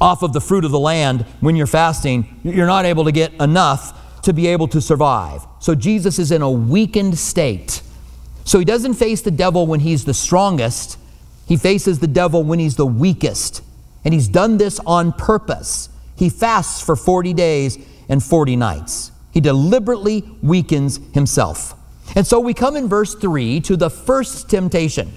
off 0.00 0.22
of 0.22 0.32
the 0.32 0.40
fruit 0.40 0.64
of 0.64 0.72
the 0.72 0.78
land 0.78 1.22
when 1.40 1.54
you're 1.54 1.68
fasting. 1.68 2.40
You're 2.42 2.66
not 2.66 2.84
able 2.84 3.04
to 3.04 3.12
get 3.12 3.32
enough 3.34 3.96
to 4.22 4.32
be 4.32 4.46
able 4.46 4.68
to 4.68 4.80
survive. 4.80 5.46
So 5.60 5.74
Jesus 5.74 6.18
is 6.18 6.32
in 6.32 6.42
a 6.42 6.50
weakened 6.50 7.18
state. 7.18 7.82
So 8.44 8.58
he 8.58 8.64
doesn't 8.64 8.94
face 8.94 9.20
the 9.20 9.30
devil 9.30 9.66
when 9.66 9.80
he's 9.80 10.04
the 10.04 10.14
strongest, 10.14 10.98
he 11.46 11.56
faces 11.56 11.98
the 11.98 12.06
devil 12.06 12.42
when 12.42 12.58
he's 12.58 12.76
the 12.76 12.86
weakest. 12.86 13.62
And 14.04 14.14
he's 14.14 14.28
done 14.28 14.58
this 14.58 14.78
on 14.80 15.12
purpose. 15.12 15.88
He 16.16 16.28
fasts 16.30 16.80
for 16.80 16.96
40 16.96 17.32
days 17.32 17.78
and 18.08 18.22
40 18.22 18.56
nights. 18.56 19.12
He 19.32 19.40
deliberately 19.40 20.24
weakens 20.42 21.00
himself. 21.12 21.74
And 22.14 22.26
so 22.26 22.40
we 22.40 22.54
come 22.54 22.76
in 22.76 22.88
verse 22.88 23.14
3 23.14 23.60
to 23.60 23.76
the 23.76 23.90
first 23.90 24.48
temptation. 24.48 25.12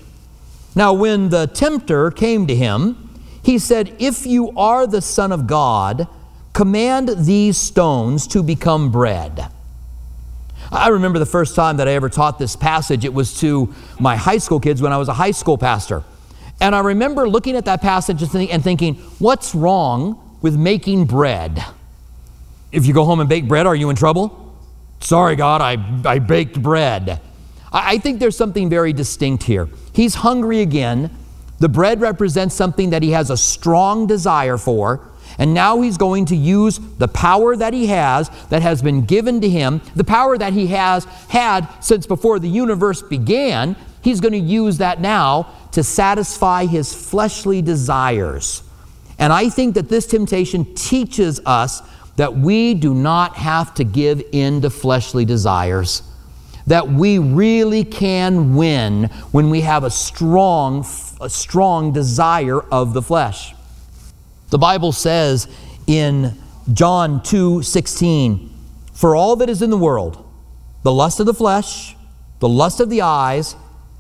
Now, 0.76 0.94
when 0.94 1.30
the 1.30 1.48
tempter 1.48 2.12
came 2.12 2.48
to 2.48 2.56
him, 2.56 3.10
he 3.44 3.58
said, 3.60 3.96
If 4.00 4.26
you 4.26 4.52
are 4.58 4.88
the 4.88 5.02
Son 5.02 5.32
of 5.32 5.48
God, 5.48 6.08
command 6.62 7.10
these 7.18 7.58
stones 7.58 8.28
to 8.28 8.44
become 8.44 8.92
bread. 8.92 9.48
I 10.72 10.90
remember 10.90 11.18
the 11.18 11.26
first 11.26 11.56
time 11.56 11.78
that 11.78 11.88
I 11.88 11.94
ever 11.94 12.08
taught 12.08 12.38
this 12.38 12.56
passage, 12.56 13.04
it 13.04 13.12
was 13.12 13.40
to 13.40 13.74
my 14.00 14.16
high 14.16 14.38
school 14.38 14.60
kids 14.60 14.80
when 14.80 14.94
I 14.94 14.98
was 14.98 15.08
a 15.08 15.14
high 15.14 15.32
school 15.32 15.58
pastor. 15.58 16.04
And 16.60 16.76
I 16.76 16.82
remember 16.82 17.28
looking 17.28 17.56
at 17.56 17.66
that 17.66 17.82
passage 17.82 18.22
and 18.22 18.64
thinking, 18.64 18.94
what's 19.18 19.56
wrong 19.56 20.38
with 20.44 20.56
making 20.56 21.06
bread? 21.06 21.66
If 22.72 22.86
you 22.86 22.94
go 22.94 23.06
home 23.06 23.22
and 23.22 23.28
bake 23.28 23.48
bread, 23.48 23.66
are 23.66 23.76
you 23.76 23.90
in 23.90 23.96
trouble? 23.96 24.56
Sorry, 25.00 25.36
God, 25.36 25.62
I, 25.62 25.78
I 26.08 26.20
baked 26.20 26.62
bread. 26.62 27.20
I, 27.74 27.94
I 27.94 27.98
think 27.98 28.20
there's 28.20 28.38
something 28.38 28.70
very 28.70 28.94
distinct 28.94 29.42
here. 29.42 29.68
He's 29.94 30.14
hungry 30.14 30.62
again. 30.62 31.10
The 31.58 31.70
bread 31.70 32.02
represents 32.02 32.54
something 32.54 32.92
that 32.92 33.02
he 33.02 33.14
has 33.14 33.32
a 33.32 33.38
strong 33.38 34.06
desire 34.06 34.60
for. 34.60 35.08
And 35.42 35.56
now 35.56 35.82
he's 35.82 35.98
going 35.98 36.26
to 36.26 36.36
use 36.36 36.80
the 37.00 37.08
power 37.08 37.56
that 37.56 37.74
he 37.74 37.88
has, 37.88 38.30
that 38.50 38.62
has 38.62 38.84
been 38.84 39.06
given 39.06 39.42
to 39.42 39.50
him, 39.50 39.82
the 39.96 40.04
power 40.04 40.38
that 40.38 40.54
he 40.54 40.68
has 40.68 41.06
had 41.30 41.68
since 41.80 42.06
before 42.06 42.38
the 42.38 42.48
universe 42.48 43.02
began. 43.02 43.76
He's 44.04 44.20
going 44.20 44.34
to 44.34 44.38
use 44.38 44.78
that 44.78 45.02
now 45.02 45.52
to 45.72 45.84
satisfy 45.84 46.68
his 46.68 46.94
fleshly 46.94 47.64
desires. 47.64 48.62
And 49.18 49.34
I 49.34 49.50
think 49.50 49.74
that 49.74 49.90
this 49.90 50.06
temptation 50.06 50.76
teaches 50.76 51.40
us 51.44 51.82
that 52.18 52.38
we 52.38 52.76
do 52.76 52.94
not 52.94 53.36
have 53.38 53.74
to 53.76 53.84
give 53.84 54.22
in 54.32 54.62
to 54.62 54.70
fleshly 54.70 55.26
desires. 55.26 56.04
That 56.68 56.88
we 56.88 57.18
really 57.18 57.84
can 57.84 58.56
win 58.56 59.06
when 59.32 59.50
we 59.50 59.62
have 59.62 59.86
a 59.86 59.90
strong, 59.90 60.86
a 61.20 61.32
strong 61.32 61.94
desire 61.94 62.60
of 62.60 62.94
the 62.94 63.02
flesh. 63.02 63.56
The 64.52 64.58
Bible 64.58 64.92
says 64.92 65.48
in 65.88 66.38
John 66.72 67.24
2 67.24 67.64
16, 67.64 68.54
For 68.94 69.16
all 69.16 69.38
that 69.38 69.50
is 69.50 69.62
in 69.62 69.70
the 69.70 69.78
world, 69.78 70.24
the 70.84 70.92
lust 70.92 71.22
of 71.22 71.26
the 71.26 71.34
flesh, 71.34 71.96
the 72.40 72.50
lust 72.50 72.82
of 72.82 72.90
the 72.90 73.02
eyes, 73.02 73.56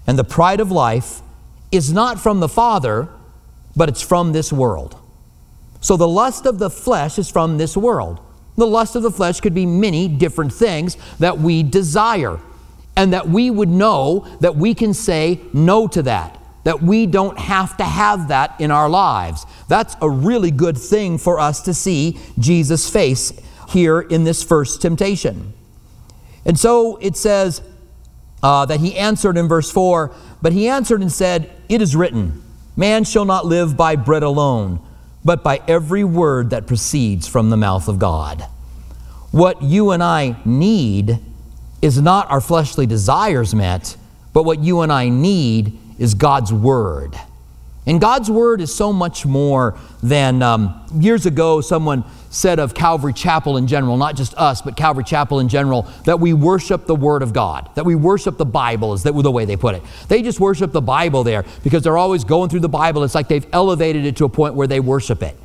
and 0.06 0.20
the 0.20 0.26
pride 0.26 0.60
of 0.60 0.70
life 0.70 1.22
is 1.72 1.94
not 1.94 2.20
from 2.20 2.42
the 2.42 2.50
Father, 2.50 3.08
but 3.78 3.88
it's 3.88 4.02
from 4.02 4.34
this 4.34 4.52
world. 4.52 4.98
So 5.80 5.96
the 5.96 6.08
lust 6.08 6.46
of 6.46 6.60
the 6.60 6.70
flesh 6.70 7.18
is 7.18 7.32
from 7.32 7.58
this 7.58 7.78
world. 7.78 8.20
The 8.58 8.68
lust 8.68 8.98
of 8.98 9.04
the 9.04 9.12
flesh 9.12 9.40
could 9.40 9.56
be 9.56 9.66
many 9.66 10.10
different 10.10 10.52
things 10.52 10.98
that 11.20 11.40
we 11.40 11.64
desire, 11.64 12.42
and 12.98 13.14
that 13.14 13.30
we 13.30 13.50
would 13.50 13.70
know 13.70 14.28
that 14.42 14.58
we 14.58 14.74
can 14.74 14.94
say 14.94 15.40
no 15.54 15.88
to 15.88 16.04
that, 16.04 16.38
that 16.66 16.84
we 16.84 17.06
don't 17.06 17.40
have 17.40 17.78
to 17.78 17.86
have 17.86 18.28
that 18.28 18.60
in 18.60 18.70
our 18.70 18.90
lives. 18.90 19.46
That's 19.72 19.96
a 20.02 20.10
really 20.10 20.52
good 20.52 20.78
thing 20.78 21.18
for 21.18 21.40
us 21.40 21.62
to 21.62 21.74
see 21.74 22.20
Jesus 22.38 22.90
face 22.90 23.32
here 23.70 24.02
in 24.02 24.26
this 24.26 24.44
first 24.44 24.82
temptation. 24.82 25.54
And 26.44 26.60
so 26.60 26.98
it 26.98 27.16
says 27.16 27.62
uh, 28.44 28.66
that 28.66 28.82
he 28.82 28.98
answered 28.98 29.38
in 29.38 29.48
verse 29.48 29.72
4 29.72 30.14
But 30.42 30.52
he 30.52 30.68
answered 30.68 31.00
and 31.00 31.10
said, 31.10 31.50
It 31.70 31.82
is 31.82 31.96
written, 31.96 32.44
Man 32.76 33.06
shall 33.06 33.24
not 33.24 33.46
live 33.46 33.78
by 33.78 33.96
bread 33.96 34.24
alone 34.24 34.82
but 35.24 35.44
by 35.44 35.62
every 35.68 36.04
word 36.04 36.50
that 36.50 36.68
proceeds 36.68 37.28
from 37.28 37.50
the 37.50 37.58
mouth 37.58 37.88
of 37.88 38.00
God. 38.00 38.42
What 39.32 39.62
you 39.62 39.92
and 39.92 40.04
I 40.04 40.42
need 40.46 41.20
is 41.82 42.02
not 42.02 42.30
our 42.30 42.42
fleshly 42.42 42.86
desires 42.86 43.56
met, 43.56 43.96
but 44.34 44.44
what 44.44 44.60
you 44.60 44.82
and 44.82 44.92
I 44.92 45.10
need 45.10 45.78
is 45.98 46.14
God's 46.14 46.52
Word. 46.52 47.16
And 47.88 48.00
God's 48.00 48.30
Word 48.30 48.62
is 48.62 48.74
so 48.74 48.94
much 48.94 49.26
more 49.26 49.76
than 50.04 50.44
um, 50.44 50.86
years 50.94 51.26
ago, 51.26 51.62
someone 51.62 52.04
said 52.30 52.60
of 52.60 52.74
Calvary 52.74 53.12
Chapel 53.12 53.58
in 53.58 53.68
general, 53.68 53.98
not 53.98 54.16
just 54.16 54.36
us, 54.36 54.62
but 54.62 54.78
Calvary 54.78 55.04
Chapel 55.04 55.40
in 55.40 55.50
general, 55.50 55.84
that 56.06 56.20
we 56.20 56.34
worship 56.34 56.86
the 56.86 56.96
Word 56.96 57.24
of 57.24 57.34
God, 57.34 57.70
that 57.76 57.84
we 57.84 57.96
worship 57.96 58.38
the 58.38 58.46
Bible, 58.46 58.94
is 58.94 59.04
that 59.04 59.14
the 59.14 59.32
way 59.32 59.46
they 59.46 59.58
put 59.58 59.76
it. 59.76 59.82
They 60.08 60.22
just 60.22 60.40
worship 60.40 60.72
the 60.72 60.82
Bible 60.82 61.24
there 61.24 61.44
because 61.64 61.84
they're 61.84 61.98
always 61.98 62.24
going 62.24 62.50
through 62.50 62.62
the 62.62 62.70
Bible. 62.70 63.04
It's 63.04 63.16
like 63.16 63.28
they've 63.28 63.46
elevated 63.52 64.06
it 64.06 64.16
to 64.18 64.26
a 64.26 64.30
point 64.30 64.54
where 64.54 64.68
they 64.68 64.80
worship 64.80 65.24
it. 65.24 65.36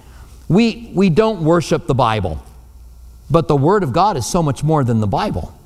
We, 0.49 0.93
we 0.95 1.11
don't 1.11 1.43
worship 1.43 1.87
the 1.87 1.95
Bible, 1.95 2.43
but 3.31 3.49
the 3.49 3.57
Word 3.57 3.83
of 3.83 3.93
God 3.93 4.16
is 4.16 4.26
so 4.26 4.43
much 4.43 4.62
more 4.62 4.85
than 4.85 5.00
the 5.00 5.07
Bible. 5.07 5.59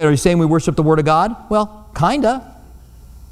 Are 0.00 0.10
you 0.10 0.16
saying 0.16 0.38
we 0.38 0.46
worship 0.46 0.74
the 0.74 0.82
Word 0.82 0.98
of 0.98 1.04
God? 1.04 1.34
Well, 1.48 1.88
kinda. 1.96 2.53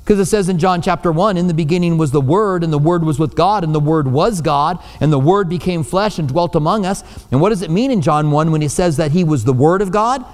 Because 0.03 0.19
it 0.19 0.27
says 0.27 0.49
in 0.49 0.59
John 0.59 0.83
chapter 0.83 1.13
1, 1.13 1.37
in 1.37 1.47
the 1.47 1.55
beginning 1.55 1.97
was 1.97 2.11
the 2.11 2.21
Word, 2.21 2.65
and 2.65 2.73
the 2.73 2.79
Word 2.79 3.05
was 3.05 3.21
with 3.21 3.37
God, 3.37 3.63
and 3.63 3.73
the 3.73 3.81
Word 3.81 4.09
was 4.09 4.41
God, 4.41 4.83
and 5.01 5.13
the 5.13 5.19
Word 5.19 5.49
became 5.49 5.85
flesh 5.85 6.19
and 6.19 6.29
dwelt 6.29 6.57
among 6.57 6.85
us. 6.85 7.05
And 7.31 7.41
what 7.41 7.51
does 7.51 7.63
it 7.63 7.71
mean 7.71 7.93
in 7.93 8.01
John 8.01 8.33
1 8.33 8.51
when 8.51 8.63
he 8.63 8.69
says 8.69 8.97
that 8.97 9.13
he 9.13 9.23
was 9.23 9.45
the 9.45 9.53
Word 9.53 9.81
of 9.81 9.93
God? 9.93 10.25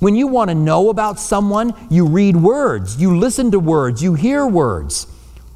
When 0.00 0.14
you 0.14 0.26
want 0.26 0.50
to 0.50 0.54
know 0.54 0.90
about 0.90 1.18
someone, 1.18 1.72
you 1.88 2.06
read 2.06 2.36
words, 2.36 3.00
you 3.00 3.16
listen 3.16 3.50
to 3.52 3.58
words, 3.58 4.02
you 4.02 4.12
hear 4.12 4.46
words. 4.46 5.06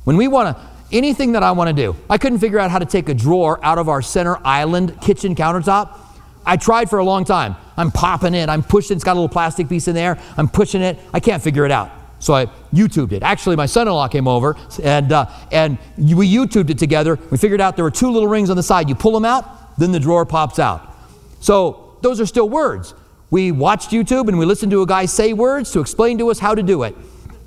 When 0.05 0.17
we 0.17 0.27
want 0.27 0.57
to, 0.57 0.63
anything 0.91 1.33
that 1.33 1.43
I 1.43 1.53
want 1.53 1.69
to 1.69 1.75
do, 1.75 1.95
I 2.09 2.17
couldn't 2.17 2.39
figure 2.39 2.59
out 2.59 2.71
how 2.71 2.79
to 2.79 2.87
take 2.87 3.11
a 3.11 3.15
drawer 3.15 3.63
out 3.63 3.77
of 3.77 3.91
our 3.91 4.01
center 4.01 4.39
island 4.43 4.99
kitchen 5.03 5.35
countertop. 5.35 5.99
I 6.47 6.57
tried 6.57 6.89
for 6.89 6.99
a 6.99 7.05
long 7.05 7.27
time. 7.27 7.57
I'm 7.77 7.91
popping 7.91 8.35
it, 8.35 8.49
I'm 8.49 8.63
pushing, 8.63 8.97
it's 8.97 9.05
got 9.05 9.13
a 9.13 9.21
little 9.21 9.29
plastic 9.29 9.69
piece 9.69 9.87
in 9.89 9.95
there, 9.95 10.19
I'm 10.39 10.49
pushing 10.49 10.81
it, 10.81 10.99
I 11.13 11.21
can't 11.21 11.43
figure 11.43 11.67
it 11.67 11.71
out. 11.71 11.91
So 12.21 12.35
I 12.35 12.47
YouTubed 12.73 13.13
it. 13.13 13.23
Actually, 13.23 13.57
my 13.57 13.67
son-in-law 13.67 14.09
came 14.09 14.29
over 14.29 14.57
and, 14.83 15.11
uh, 15.11 15.27
and 15.51 15.79
we 15.99 16.33
YouTubed 16.33 16.71
it 16.71 16.79
together. 16.79 17.19
We 17.31 17.39
figured 17.39 17.61
out 17.61 17.77
there 17.77 17.85
were 17.85 17.91
two 17.91 18.11
little 18.11 18.29
rings 18.29 18.51
on 18.51 18.57
the 18.57 18.63
side. 18.63 18.89
You 18.89 18.95
pull 18.95 19.13
them 19.13 19.25
out, 19.25 19.79
then 19.79 19.91
the 19.91 20.01
drawer 20.01 20.25
pops 20.27 20.59
out. 20.59 20.95
So 21.41 21.97
those 22.03 22.21
are 22.21 22.27
still 22.27 22.49
words. 22.49 22.95
We 23.31 23.53
watched 23.53 23.91
YouTube 23.91 24.29
and 24.29 24.39
we 24.39 24.45
listened 24.45 24.71
to 24.73 24.83
a 24.83 24.87
guy 24.87 25.07
say 25.07 25.33
words 25.33 25.71
to 25.73 25.81
explain 25.81 26.19
to 26.19 26.31
us 26.31 26.39
how 26.39 26.55
to 26.55 26.63
do 26.63 26.83
it. 26.83 26.95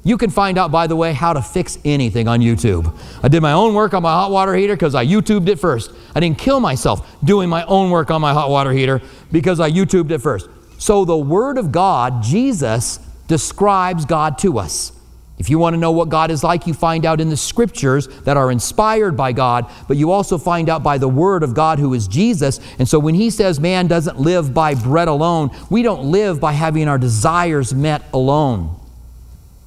You 0.06 0.18
can 0.18 0.30
find 0.30 0.58
out, 0.58 0.72
by 0.72 0.88
the 0.88 0.96
way, 0.96 1.14
how 1.14 1.32
to 1.32 1.42
fix 1.42 1.78
anything 1.86 2.28
on 2.28 2.42
YouTube. 2.42 2.94
I 3.24 3.30
did 3.30 3.42
my 3.42 3.54
own 3.54 3.74
work 3.74 3.94
on 3.94 4.04
my 4.04 4.12
hot 4.12 4.32
water 4.32 4.54
heater 4.54 4.76
because 4.76 4.96
I 4.96 5.06
YouTubed 5.06 5.48
it 5.48 5.60
first. 5.60 5.92
I 6.14 6.20
didn't 6.20 6.40
kill 6.40 6.60
myself 6.60 7.24
doing 7.24 7.48
my 7.48 7.64
own 7.66 7.90
work 7.90 8.12
on 8.12 8.20
my 8.20 8.34
hot 8.34 8.50
water 8.50 8.72
heater 8.72 9.02
because 9.32 9.62
I 9.62 9.72
YouTubed 9.72 10.12
it 10.12 10.20
first. 10.20 10.50
So 10.78 11.06
the 11.06 11.18
Word 11.18 11.58
of 11.58 11.72
God, 11.72 12.22
Jesus, 12.22 13.00
describes 13.28 14.06
God 14.06 14.38
to 14.40 14.60
us. 14.60 14.92
If 15.40 15.50
you 15.50 15.58
want 15.58 15.74
to 15.74 15.80
know 15.80 15.92
what 15.92 16.10
God 16.10 16.30
is 16.30 16.44
like, 16.44 16.68
you 16.68 16.74
find 16.74 17.06
out 17.06 17.20
in 17.20 17.30
the 17.30 17.38
scriptures 17.38 18.08
that 18.22 18.38
are 18.38 18.52
inspired 18.52 19.18
by 19.18 19.32
God, 19.32 19.70
but 19.88 19.98
you 19.98 20.12
also 20.12 20.38
find 20.38 20.70
out 20.70 20.84
by 20.84 20.98
the 20.98 21.08
Word 21.08 21.44
of 21.44 21.54
God 21.56 21.80
who 21.80 21.94
is 21.94 22.08
Jesus. 22.08 22.60
And 22.78 22.88
so 22.88 23.00
when 23.00 23.16
He 23.16 23.30
says 23.30 23.60
man 23.60 23.88
doesn't 23.88 24.20
live 24.20 24.54
by 24.54 24.76
bread 24.76 25.08
alone, 25.08 25.50
we 25.70 25.82
don't 25.82 26.12
live 26.12 26.40
by 26.40 26.52
having 26.52 26.88
our 26.88 27.00
desires 27.00 27.74
met 27.74 28.04
alone. 28.14 28.80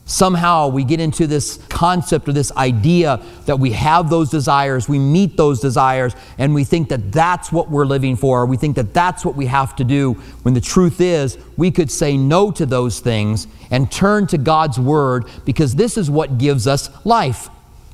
Somehow 0.08 0.68
we 0.68 0.84
get 0.84 1.00
into 1.00 1.26
this 1.26 1.58
concept 1.68 2.28
or 2.28 2.32
this 2.32 2.52
idea 2.52 3.20
that 3.46 3.58
we 3.58 3.72
have 3.72 4.08
those 4.08 4.30
desires, 4.30 4.88
we 4.88 5.00
meet 5.00 5.36
those 5.36 5.58
desires, 5.58 6.14
and 6.38 6.54
we 6.54 6.62
think 6.62 6.88
that 6.90 7.10
that's 7.10 7.50
what 7.50 7.68
we're 7.68 7.84
living 7.84 8.14
for. 8.14 8.46
We 8.46 8.56
think 8.56 8.76
that 8.76 8.94
that's 8.94 9.25
what 9.25 9.34
we 9.34 9.46
have 9.46 9.75
to 9.76 9.84
do. 9.84 10.12
When 10.42 10.54
the 10.54 10.60
truth 10.60 11.00
is, 11.00 11.36
we 11.56 11.72
could 11.72 11.90
say 11.90 12.16
no 12.16 12.52
to 12.52 12.64
those 12.64 13.00
things 13.00 13.48
and 13.72 13.90
turn 13.90 14.28
to 14.28 14.38
God's 14.38 14.78
word 14.78 15.26
because 15.44 15.75
this 15.75 15.98
is 15.98 16.08
what 16.08 16.38
gives 16.38 16.68
us 16.68 16.88
life. 17.04 17.48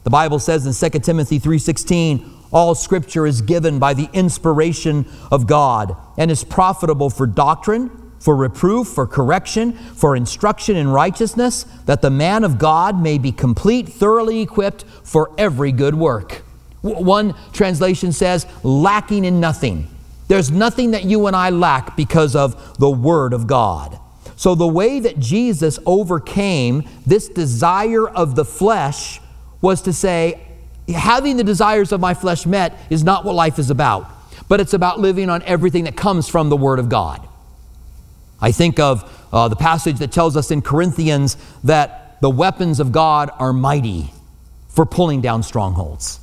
The 0.04 0.10
Bible 0.10 0.38
says 0.38 0.66
in 0.66 0.74
2 0.74 1.02
Timothy 1.02 1.38
3:16, 1.38 2.28
all 2.52 2.74
scripture 2.74 3.26
is 3.26 3.40
given 3.40 3.78
by 3.78 3.94
the 3.94 4.10
inspiration 4.12 5.06
of 5.30 5.46
God 5.46 5.96
and 6.18 6.30
is 6.30 6.44
profitable 6.44 7.08
for 7.08 7.26
doctrine, 7.26 7.90
for 8.22 8.36
reproof, 8.36 8.86
for 8.86 9.04
correction, 9.04 9.72
for 9.72 10.14
instruction 10.14 10.76
in 10.76 10.86
righteousness, 10.86 11.64
that 11.86 12.02
the 12.02 12.10
man 12.10 12.44
of 12.44 12.56
God 12.56 13.02
may 13.02 13.18
be 13.18 13.32
complete, 13.32 13.88
thoroughly 13.88 14.40
equipped 14.40 14.84
for 15.02 15.32
every 15.36 15.72
good 15.72 15.96
work. 15.96 16.44
One 16.82 17.34
translation 17.52 18.12
says, 18.12 18.46
lacking 18.62 19.24
in 19.24 19.40
nothing. 19.40 19.88
There's 20.28 20.52
nothing 20.52 20.92
that 20.92 21.02
you 21.02 21.26
and 21.26 21.34
I 21.34 21.50
lack 21.50 21.96
because 21.96 22.36
of 22.36 22.78
the 22.78 22.88
Word 22.88 23.32
of 23.32 23.48
God. 23.48 23.98
So, 24.36 24.54
the 24.54 24.68
way 24.68 25.00
that 25.00 25.18
Jesus 25.18 25.80
overcame 25.84 26.84
this 27.04 27.28
desire 27.28 28.08
of 28.08 28.36
the 28.36 28.44
flesh 28.44 29.20
was 29.60 29.82
to 29.82 29.92
say, 29.92 30.40
having 30.88 31.38
the 31.38 31.44
desires 31.44 31.90
of 31.90 32.00
my 32.00 32.14
flesh 32.14 32.46
met 32.46 32.78
is 32.88 33.02
not 33.02 33.24
what 33.24 33.34
life 33.34 33.58
is 33.58 33.68
about, 33.68 34.08
but 34.48 34.60
it's 34.60 34.74
about 34.74 35.00
living 35.00 35.28
on 35.28 35.42
everything 35.42 35.84
that 35.84 35.96
comes 35.96 36.28
from 36.28 36.50
the 36.50 36.56
Word 36.56 36.78
of 36.78 36.88
God. 36.88 37.28
I 38.42 38.50
think 38.52 38.80
of 38.80 39.08
uh, 39.32 39.48
the 39.48 39.56
passage 39.56 39.98
that 40.00 40.10
tells 40.10 40.36
us 40.36 40.50
in 40.50 40.60
Corinthians 40.60 41.36
that 41.64 42.20
the 42.20 42.28
weapons 42.28 42.80
of 42.80 42.90
God 42.92 43.30
are 43.38 43.52
mighty 43.52 44.12
for 44.68 44.84
pulling 44.84 45.20
down 45.20 45.44
strongholds. 45.44 46.18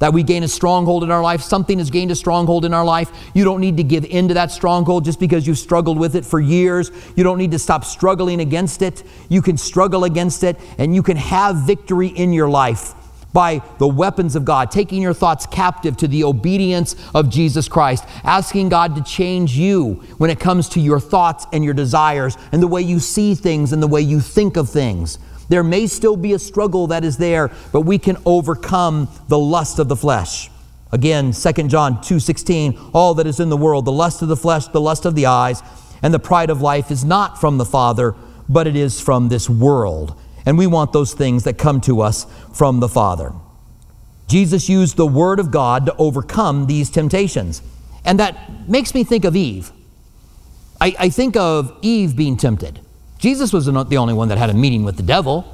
That 0.00 0.12
we 0.12 0.24
gain 0.24 0.42
a 0.42 0.48
stronghold 0.48 1.04
in 1.04 1.12
our 1.12 1.22
life, 1.22 1.40
something 1.40 1.78
has 1.78 1.88
gained 1.88 2.10
a 2.10 2.16
stronghold 2.16 2.64
in 2.64 2.74
our 2.74 2.84
life. 2.84 3.30
You 3.34 3.44
don't 3.44 3.60
need 3.60 3.76
to 3.76 3.84
give 3.84 4.04
in 4.04 4.26
to 4.28 4.34
that 4.34 4.50
stronghold 4.50 5.04
just 5.04 5.20
because 5.20 5.46
you've 5.46 5.58
struggled 5.58 5.98
with 5.98 6.16
it 6.16 6.24
for 6.24 6.40
years. 6.40 6.90
You 7.14 7.22
don't 7.22 7.38
need 7.38 7.52
to 7.52 7.58
stop 7.60 7.84
struggling 7.84 8.40
against 8.40 8.82
it. 8.82 9.04
You 9.28 9.40
can 9.40 9.56
struggle 9.56 10.02
against 10.02 10.42
it 10.42 10.58
and 10.78 10.92
you 10.92 11.04
can 11.04 11.16
have 11.16 11.56
victory 11.58 12.08
in 12.08 12.32
your 12.32 12.48
life 12.48 12.94
by 13.32 13.62
the 13.78 13.88
weapons 13.88 14.36
of 14.36 14.44
God, 14.44 14.70
taking 14.70 15.02
your 15.02 15.14
thoughts 15.14 15.46
captive 15.46 15.96
to 15.98 16.08
the 16.08 16.24
obedience 16.24 16.94
of 17.14 17.30
Jesus 17.30 17.68
Christ, 17.68 18.04
asking 18.24 18.68
God 18.68 18.94
to 18.96 19.02
change 19.02 19.56
you 19.56 20.02
when 20.18 20.30
it 20.30 20.38
comes 20.38 20.68
to 20.70 20.80
your 20.80 21.00
thoughts 21.00 21.46
and 21.52 21.64
your 21.64 21.74
desires 21.74 22.36
and 22.52 22.62
the 22.62 22.66
way 22.66 22.82
you 22.82 23.00
see 23.00 23.34
things 23.34 23.72
and 23.72 23.82
the 23.82 23.86
way 23.86 24.00
you 24.00 24.20
think 24.20 24.56
of 24.56 24.68
things. 24.68 25.18
There 25.48 25.64
may 25.64 25.86
still 25.86 26.16
be 26.16 26.32
a 26.32 26.38
struggle 26.38 26.86
that 26.88 27.04
is 27.04 27.16
there, 27.18 27.50
but 27.72 27.82
we 27.82 27.98
can 27.98 28.16
overcome 28.24 29.08
the 29.28 29.38
lust 29.38 29.78
of 29.78 29.88
the 29.88 29.96
flesh. 29.96 30.50
Again, 30.92 31.32
2 31.32 31.68
John 31.68 32.00
2:16, 32.02 32.78
all 32.92 33.14
that 33.14 33.26
is 33.26 33.40
in 33.40 33.48
the 33.48 33.56
world, 33.56 33.84
the 33.86 33.92
lust 33.92 34.22
of 34.22 34.28
the 34.28 34.36
flesh, 34.36 34.66
the 34.68 34.80
lust 34.80 35.04
of 35.06 35.14
the 35.14 35.26
eyes, 35.26 35.62
and 36.02 36.12
the 36.12 36.18
pride 36.18 36.50
of 36.50 36.60
life 36.60 36.90
is 36.90 37.04
not 37.04 37.40
from 37.40 37.58
the 37.58 37.64
Father, 37.64 38.14
but 38.48 38.66
it 38.66 38.76
is 38.76 39.00
from 39.00 39.28
this 39.28 39.48
world. 39.48 40.14
And 40.44 40.58
we 40.58 40.66
want 40.66 40.92
those 40.92 41.14
things 41.14 41.44
that 41.44 41.58
come 41.58 41.80
to 41.82 42.00
us 42.00 42.26
from 42.52 42.80
the 42.80 42.88
Father. 42.88 43.32
Jesus 44.28 44.68
used 44.68 44.96
the 44.96 45.06
Word 45.06 45.38
of 45.38 45.50
God 45.50 45.86
to 45.86 45.96
overcome 45.96 46.66
these 46.66 46.90
temptations. 46.90 47.62
And 48.04 48.18
that 48.18 48.68
makes 48.68 48.94
me 48.94 49.04
think 49.04 49.24
of 49.24 49.36
Eve. 49.36 49.72
I, 50.80 50.94
I 50.98 51.08
think 51.10 51.36
of 51.36 51.78
Eve 51.82 52.16
being 52.16 52.36
tempted. 52.36 52.80
Jesus 53.18 53.52
was 53.52 53.68
not 53.68 53.88
the 53.88 53.98
only 53.98 54.14
one 54.14 54.28
that 54.28 54.38
had 54.38 54.50
a 54.50 54.54
meeting 54.54 54.84
with 54.84 54.96
the 54.96 55.02
devil. 55.02 55.46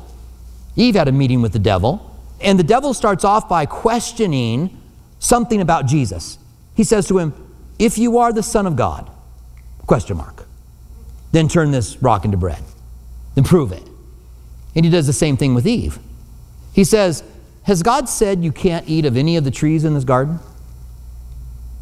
Eve 0.74 0.94
had 0.94 1.08
a 1.08 1.12
meeting 1.12 1.42
with 1.42 1.52
the 1.52 1.58
devil. 1.58 2.16
And 2.40 2.58
the 2.58 2.64
devil 2.64 2.94
starts 2.94 3.24
off 3.24 3.48
by 3.48 3.66
questioning 3.66 4.80
something 5.18 5.60
about 5.60 5.86
Jesus. 5.86 6.38
He 6.74 6.84
says 6.84 7.08
to 7.08 7.18
him, 7.18 7.34
If 7.78 7.98
you 7.98 8.18
are 8.18 8.32
the 8.32 8.42
Son 8.42 8.66
of 8.66 8.76
God, 8.76 9.10
question 9.86 10.16
mark, 10.16 10.46
then 11.32 11.48
turn 11.48 11.72
this 11.72 12.00
rock 12.00 12.24
into 12.24 12.36
bread. 12.36 12.62
Then 13.34 13.44
prove 13.44 13.72
it. 13.72 13.82
And 14.78 14.84
he 14.84 14.92
does 14.92 15.08
the 15.08 15.12
same 15.12 15.36
thing 15.36 15.54
with 15.54 15.66
Eve. 15.66 15.98
He 16.72 16.84
says, 16.84 17.24
Has 17.64 17.82
God 17.82 18.08
said 18.08 18.44
you 18.44 18.52
can't 18.52 18.88
eat 18.88 19.06
of 19.06 19.16
any 19.16 19.36
of 19.36 19.42
the 19.42 19.50
trees 19.50 19.84
in 19.84 19.94
this 19.94 20.04
garden? 20.04 20.38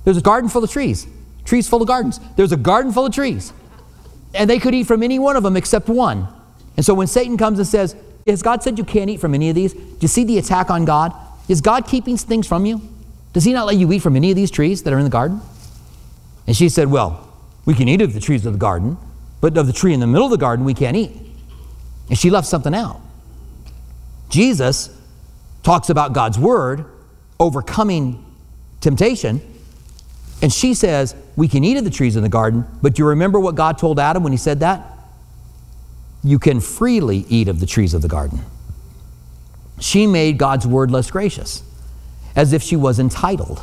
There's 0.05 0.17
a 0.17 0.23
garden 0.23 0.49
full 0.49 0.65
of 0.65 0.71
trees, 0.71 1.07
trees 1.45 1.69
full 1.69 1.83
of 1.83 1.89
gardens. 1.89 2.21
There's 2.37 2.53
a 2.53 2.57
garden 2.57 2.93
full 2.93 3.05
of 3.05 3.13
trees. 3.13 3.53
And 4.33 4.49
they 4.49 4.59
could 4.59 4.75
eat 4.75 4.85
from 4.85 5.03
any 5.03 5.19
one 5.19 5.37
of 5.37 5.43
them 5.43 5.59
except 5.59 5.91
one. 5.91 6.27
And 6.79 6.87
so 6.87 6.95
when 6.95 7.07
Satan 7.07 7.37
comes 7.37 7.59
and 7.59 7.69
says, 7.69 7.95
Has 8.27 8.41
God 8.41 8.63
said 8.63 8.79
you 8.79 8.85
can't 8.85 9.11
eat 9.11 9.21
from 9.21 9.35
any 9.35 9.51
of 9.51 9.55
these? 9.55 9.75
Do 9.75 9.99
you 10.01 10.09
see 10.09 10.25
the 10.25 10.39
attack 10.39 10.71
on 10.71 10.87
God? 10.87 11.13
Is 11.51 11.61
God 11.61 11.87
keeping 11.87 12.17
things 12.17 12.49
from 12.49 12.65
you? 12.65 12.81
Does 13.35 13.45
he 13.45 13.53
not 13.53 13.67
let 13.67 13.77
you 13.77 13.93
eat 13.93 13.99
from 13.99 14.17
any 14.17 14.31
of 14.31 14.37
these 14.37 14.51
trees 14.51 14.85
that 14.85 14.95
are 14.95 14.99
in 14.99 15.05
the 15.05 15.11
garden? 15.11 15.43
And 16.47 16.57
she 16.57 16.71
said, 16.71 16.91
Well, 16.91 17.31
we 17.67 17.75
can 17.75 17.91
eat 17.91 18.01
of 18.01 18.15
the 18.15 18.21
trees 18.21 18.47
of 18.47 18.55
the 18.55 18.59
garden, 18.59 18.97
but 19.43 19.55
of 19.59 19.67
the 19.67 19.75
tree 19.75 19.93
in 19.93 20.01
the 20.01 20.07
middle 20.07 20.25
of 20.25 20.31
the 20.31 20.39
garden, 20.39 20.65
we 20.65 20.73
can't 20.73 20.97
eat. 20.97 21.26
And 22.09 22.19
she 22.19 22.31
left 22.31 22.47
something 22.47 22.75
out. 22.75 23.01
Jesus 24.29 24.91
talks 25.63 25.91
about 25.91 26.13
God's 26.13 26.39
word 26.39 26.85
overcoming 27.39 28.25
temptation. 28.81 29.41
And 30.43 30.53
she 30.53 30.75
says, 30.75 31.15
We 31.35 31.49
can 31.49 31.65
eat 31.65 31.77
of 31.77 31.85
the 31.85 31.91
trees 31.91 32.17
in 32.17 32.23
the 32.23 32.29
garden, 32.29 32.65
but 32.83 32.95
do 32.95 33.03
you 33.03 33.09
remember 33.09 33.41
what 33.41 33.55
God 33.55 33.79
told 33.79 33.99
Adam 33.99 34.23
when 34.23 34.33
he 34.33 34.39
said 34.39 34.61
that? 34.61 34.93
You 36.23 36.39
can 36.39 36.61
freely 36.61 37.25
eat 37.29 37.49
of 37.49 37.61
the 37.61 37.67
trees 37.67 37.95
of 37.95 38.03
the 38.03 38.09
garden. 38.09 38.41
She 39.79 40.07
made 40.07 40.39
God's 40.39 40.67
word 40.67 40.91
less 40.91 41.11
gracious, 41.11 41.63
as 42.35 42.53
if 42.53 42.63
she 42.63 42.77
was 42.77 42.99
entitled. 42.99 43.63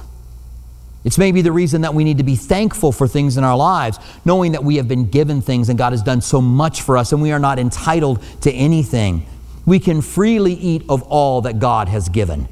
It's 1.04 1.18
maybe 1.18 1.42
the 1.42 1.52
reason 1.52 1.82
that 1.82 1.94
we 1.94 2.04
need 2.04 2.18
to 2.20 2.24
be 2.24 2.36
thankful 2.36 2.92
for 2.92 3.08
things 3.08 3.36
in 3.36 3.44
our 3.44 3.58
lives, 3.58 4.00
knowing 4.24 4.54
that 4.54 4.64
we 4.64 4.78
have 4.78 4.88
been 4.88 5.10
given 5.10 5.42
things 5.42 5.68
and 5.70 5.78
God 5.78 5.92
has 5.92 6.02
done 6.02 6.22
so 6.22 6.40
much 6.40 6.82
for 6.82 6.98
us 6.98 7.12
and 7.12 7.22
we 7.22 7.32
are 7.32 7.40
not 7.40 7.60
entitled 7.60 8.24
to 8.42 8.52
anything. 8.52 9.26
We 9.66 9.80
can 9.80 10.02
freely 10.02 10.54
eat 10.54 10.84
of 10.88 11.04
all 11.04 11.42
that 11.42 11.60
God 11.60 11.90
has 11.90 12.08
given, 12.08 12.48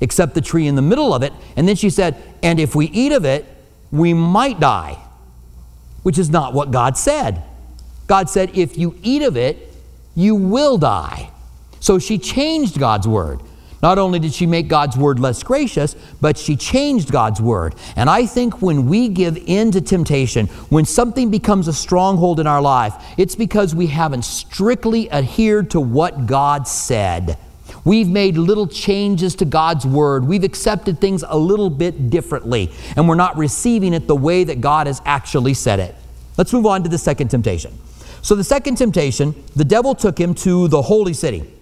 except 0.00 0.34
the 0.34 0.40
tree 0.42 0.66
in 0.66 0.74
the 0.74 0.82
middle 0.82 1.14
of 1.14 1.22
it. 1.22 1.32
And 1.56 1.66
then 1.66 1.76
she 1.76 1.88
said, 1.88 2.16
And 2.42 2.60
if 2.60 2.74
we 2.74 2.86
eat 2.86 3.12
of 3.12 3.24
it, 3.24 3.46
we 3.90 4.12
might 4.12 4.60
die, 4.60 4.98
which 6.02 6.18
is 6.18 6.28
not 6.28 6.52
what 6.52 6.70
God 6.70 6.98
said. 6.98 7.42
God 8.06 8.28
said, 8.28 8.56
If 8.56 8.76
you 8.76 8.98
eat 9.02 9.22
of 9.22 9.36
it, 9.36 9.72
you 10.14 10.34
will 10.34 10.76
die. 10.76 11.30
So 11.80 11.98
she 11.98 12.18
changed 12.18 12.78
God's 12.78 13.08
word. 13.08 13.40
Not 13.84 13.98
only 13.98 14.18
did 14.18 14.32
she 14.32 14.46
make 14.46 14.68
God's 14.68 14.96
word 14.96 15.20
less 15.20 15.42
gracious, 15.42 15.94
but 16.18 16.38
she 16.38 16.56
changed 16.56 17.12
God's 17.12 17.38
word. 17.38 17.74
And 17.96 18.08
I 18.08 18.24
think 18.24 18.62
when 18.62 18.86
we 18.86 19.10
give 19.10 19.36
in 19.36 19.72
to 19.72 19.82
temptation, 19.82 20.46
when 20.70 20.86
something 20.86 21.30
becomes 21.30 21.68
a 21.68 21.72
stronghold 21.74 22.40
in 22.40 22.46
our 22.46 22.62
life, 22.62 22.94
it's 23.18 23.34
because 23.34 23.74
we 23.74 23.88
haven't 23.88 24.24
strictly 24.24 25.12
adhered 25.12 25.70
to 25.72 25.80
what 25.80 26.24
God 26.24 26.66
said. 26.66 27.36
We've 27.84 28.08
made 28.08 28.38
little 28.38 28.66
changes 28.66 29.34
to 29.34 29.44
God's 29.44 29.84
word. 29.84 30.24
We've 30.24 30.44
accepted 30.44 30.98
things 30.98 31.22
a 31.28 31.36
little 31.36 31.68
bit 31.68 32.08
differently, 32.08 32.72
and 32.96 33.06
we're 33.06 33.16
not 33.16 33.36
receiving 33.36 33.92
it 33.92 34.06
the 34.06 34.16
way 34.16 34.44
that 34.44 34.62
God 34.62 34.86
has 34.86 35.02
actually 35.04 35.52
said 35.52 35.78
it. 35.78 35.94
Let's 36.38 36.54
move 36.54 36.64
on 36.64 36.84
to 36.84 36.88
the 36.88 36.96
second 36.96 37.28
temptation. 37.28 37.78
So, 38.22 38.34
the 38.34 38.44
second 38.44 38.76
temptation, 38.76 39.34
the 39.54 39.64
devil 39.66 39.94
took 39.94 40.18
him 40.18 40.32
to 40.36 40.68
the 40.68 40.80
holy 40.80 41.12
city 41.12 41.53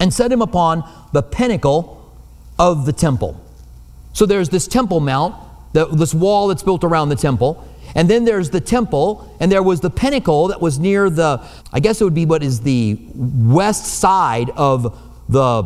and 0.00 0.12
set 0.12 0.30
him 0.30 0.42
upon 0.42 0.88
the 1.12 1.22
pinnacle 1.22 2.14
of 2.58 2.86
the 2.86 2.92
temple. 2.92 3.40
So 4.12 4.26
there's 4.26 4.48
this 4.48 4.66
temple 4.66 5.00
mount, 5.00 5.34
this 5.72 6.14
wall 6.14 6.48
that's 6.48 6.62
built 6.62 6.84
around 6.84 7.10
the 7.10 7.16
temple. 7.16 7.66
And 7.94 8.10
then 8.10 8.24
there's 8.24 8.50
the 8.50 8.60
temple, 8.60 9.34
and 9.40 9.50
there 9.50 9.62
was 9.62 9.80
the 9.80 9.90
pinnacle 9.90 10.48
that 10.48 10.60
was 10.60 10.78
near 10.78 11.08
the, 11.08 11.42
I 11.72 11.80
guess 11.80 12.00
it 12.00 12.04
would 12.04 12.14
be 12.14 12.26
what 12.26 12.42
is 12.42 12.60
the 12.60 12.98
west 13.14 13.86
side 13.86 14.50
of 14.50 14.98
the, 15.28 15.62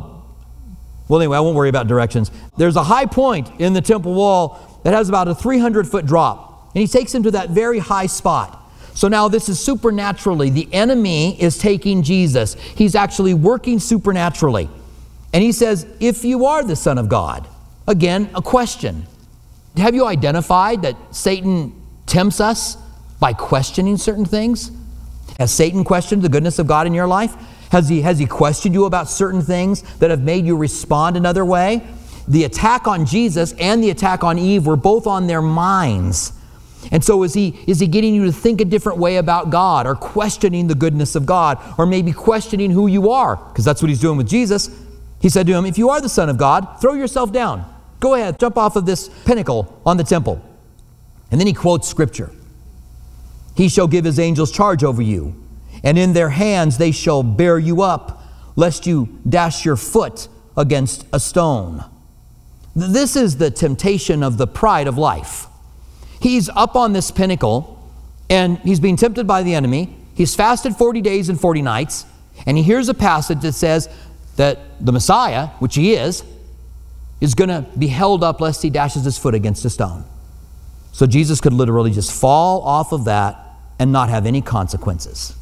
well, 1.08 1.20
anyway, 1.20 1.36
I 1.36 1.40
won't 1.40 1.56
worry 1.56 1.68
about 1.68 1.88
directions. 1.88 2.30
There's 2.56 2.76
a 2.76 2.84
high 2.84 3.06
point 3.06 3.50
in 3.60 3.72
the 3.72 3.80
temple 3.80 4.14
wall 4.14 4.80
that 4.84 4.94
has 4.94 5.08
about 5.08 5.26
a 5.28 5.34
300 5.34 5.88
foot 5.88 6.06
drop. 6.06 6.70
And 6.74 6.80
he 6.80 6.86
takes 6.86 7.12
him 7.12 7.24
to 7.24 7.32
that 7.32 7.50
very 7.50 7.80
high 7.80 8.06
spot. 8.06 8.59
So 8.94 9.08
now 9.08 9.28
this 9.28 9.48
is 9.48 9.58
supernaturally. 9.58 10.50
The 10.50 10.68
enemy 10.72 11.40
is 11.40 11.58
taking 11.58 12.02
Jesus. 12.02 12.54
He's 12.54 12.94
actually 12.94 13.34
working 13.34 13.78
supernaturally. 13.78 14.68
And 15.32 15.42
he 15.42 15.52
says, 15.52 15.86
If 16.00 16.24
you 16.24 16.46
are 16.46 16.64
the 16.64 16.76
Son 16.76 16.98
of 16.98 17.08
God, 17.08 17.46
again, 17.86 18.30
a 18.34 18.42
question. 18.42 19.06
Have 19.76 19.94
you 19.94 20.06
identified 20.06 20.82
that 20.82 20.96
Satan 21.14 21.72
tempts 22.06 22.40
us 22.40 22.76
by 23.20 23.32
questioning 23.32 23.96
certain 23.96 24.24
things? 24.24 24.72
Has 25.38 25.52
Satan 25.52 25.84
questioned 25.84 26.22
the 26.22 26.28
goodness 26.28 26.58
of 26.58 26.66
God 26.66 26.86
in 26.86 26.94
your 26.94 27.06
life? 27.06 27.34
Has 27.70 27.88
he, 27.88 28.02
has 28.02 28.18
he 28.18 28.26
questioned 28.26 28.74
you 28.74 28.84
about 28.84 29.08
certain 29.08 29.42
things 29.42 29.82
that 29.98 30.10
have 30.10 30.20
made 30.20 30.44
you 30.44 30.56
respond 30.56 31.16
another 31.16 31.44
way? 31.44 31.86
The 32.26 32.44
attack 32.44 32.86
on 32.86 33.06
Jesus 33.06 33.52
and 33.58 33.82
the 33.82 33.90
attack 33.90 34.24
on 34.24 34.38
Eve 34.38 34.66
were 34.66 34.76
both 34.76 35.06
on 35.06 35.28
their 35.28 35.42
minds. 35.42 36.32
And 36.90 37.04
so 37.04 37.22
is 37.22 37.34
he 37.34 37.58
is 37.66 37.78
he 37.78 37.86
getting 37.86 38.14
you 38.14 38.24
to 38.24 38.32
think 38.32 38.60
a 38.60 38.64
different 38.64 38.98
way 38.98 39.16
about 39.16 39.50
God 39.50 39.86
or 39.86 39.94
questioning 39.94 40.66
the 40.66 40.74
goodness 40.74 41.14
of 41.14 41.26
God 41.26 41.58
or 41.78 41.86
maybe 41.86 42.12
questioning 42.12 42.70
who 42.70 42.86
you 42.86 43.10
are 43.10 43.36
because 43.36 43.64
that's 43.64 43.82
what 43.82 43.88
he's 43.88 44.00
doing 44.00 44.16
with 44.16 44.28
Jesus. 44.28 44.70
He 45.20 45.28
said 45.28 45.46
to 45.46 45.52
him, 45.52 45.66
"If 45.66 45.76
you 45.76 45.90
are 45.90 46.00
the 46.00 46.08
son 46.08 46.28
of 46.30 46.38
God, 46.38 46.66
throw 46.80 46.94
yourself 46.94 47.32
down. 47.32 47.64
Go 48.00 48.14
ahead, 48.14 48.38
jump 48.38 48.56
off 48.56 48.76
of 48.76 48.86
this 48.86 49.10
pinnacle 49.26 49.78
on 49.84 49.98
the 49.98 50.04
temple." 50.04 50.40
And 51.30 51.38
then 51.38 51.46
he 51.46 51.52
quotes 51.52 51.86
scripture. 51.86 52.30
He 53.54 53.68
shall 53.68 53.86
give 53.86 54.04
his 54.04 54.18
angels 54.18 54.50
charge 54.50 54.82
over 54.82 55.02
you, 55.02 55.34
and 55.84 55.98
in 55.98 56.14
their 56.14 56.30
hands 56.30 56.78
they 56.78 56.92
shall 56.92 57.22
bear 57.22 57.58
you 57.58 57.82
up, 57.82 58.22
lest 58.56 58.86
you 58.86 59.08
dash 59.28 59.66
your 59.66 59.76
foot 59.76 60.28
against 60.56 61.04
a 61.12 61.20
stone. 61.20 61.84
This 62.74 63.16
is 63.16 63.36
the 63.36 63.50
temptation 63.50 64.22
of 64.22 64.38
the 64.38 64.46
pride 64.46 64.86
of 64.86 64.96
life. 64.96 65.46
He's 66.20 66.48
up 66.50 66.76
on 66.76 66.92
this 66.92 67.10
pinnacle 67.10 67.78
and 68.28 68.58
he's 68.58 68.78
being 68.78 68.96
tempted 68.96 69.26
by 69.26 69.42
the 69.42 69.54
enemy. 69.54 69.96
He's 70.14 70.34
fasted 70.34 70.76
40 70.76 71.00
days 71.00 71.28
and 71.28 71.40
40 71.40 71.62
nights, 71.62 72.04
and 72.46 72.56
he 72.56 72.62
hears 72.62 72.88
a 72.88 72.94
passage 72.94 73.40
that 73.40 73.54
says 73.54 73.88
that 74.36 74.58
the 74.84 74.92
Messiah, 74.92 75.48
which 75.58 75.74
he 75.74 75.94
is, 75.94 76.22
is 77.20 77.34
going 77.34 77.48
to 77.48 77.66
be 77.78 77.88
held 77.88 78.22
up 78.22 78.40
lest 78.40 78.62
he 78.62 78.70
dashes 78.70 79.04
his 79.04 79.18
foot 79.18 79.34
against 79.34 79.64
a 79.64 79.70
stone. 79.70 80.04
So 80.92 81.06
Jesus 81.06 81.40
could 81.40 81.52
literally 81.52 81.90
just 81.90 82.12
fall 82.12 82.62
off 82.62 82.92
of 82.92 83.04
that 83.06 83.36
and 83.78 83.92
not 83.92 84.08
have 84.08 84.26
any 84.26 84.42
consequences. 84.42 85.34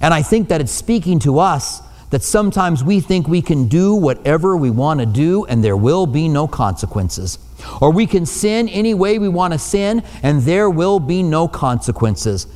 And 0.00 0.14
I 0.14 0.22
think 0.22 0.48
that 0.48 0.60
it's 0.60 0.72
speaking 0.72 1.18
to 1.20 1.38
us 1.38 1.82
that 2.10 2.22
sometimes 2.22 2.82
we 2.82 3.00
think 3.00 3.28
we 3.28 3.42
can 3.42 3.68
do 3.68 3.94
whatever 3.94 4.56
we 4.56 4.70
want 4.70 5.00
to 5.00 5.06
do 5.06 5.44
and 5.44 5.62
there 5.62 5.76
will 5.76 6.06
be 6.06 6.28
no 6.28 6.48
consequences. 6.48 7.38
Or 7.80 7.92
we 7.92 8.06
can 8.06 8.26
sin 8.26 8.68
any 8.68 8.94
way 8.94 9.18
we 9.18 9.28
want 9.28 9.52
to 9.52 9.58
sin 9.58 10.02
and 10.22 10.42
there 10.42 10.70
will 10.70 11.00
be 11.00 11.22
no 11.22 11.48
consequences. 11.48 12.46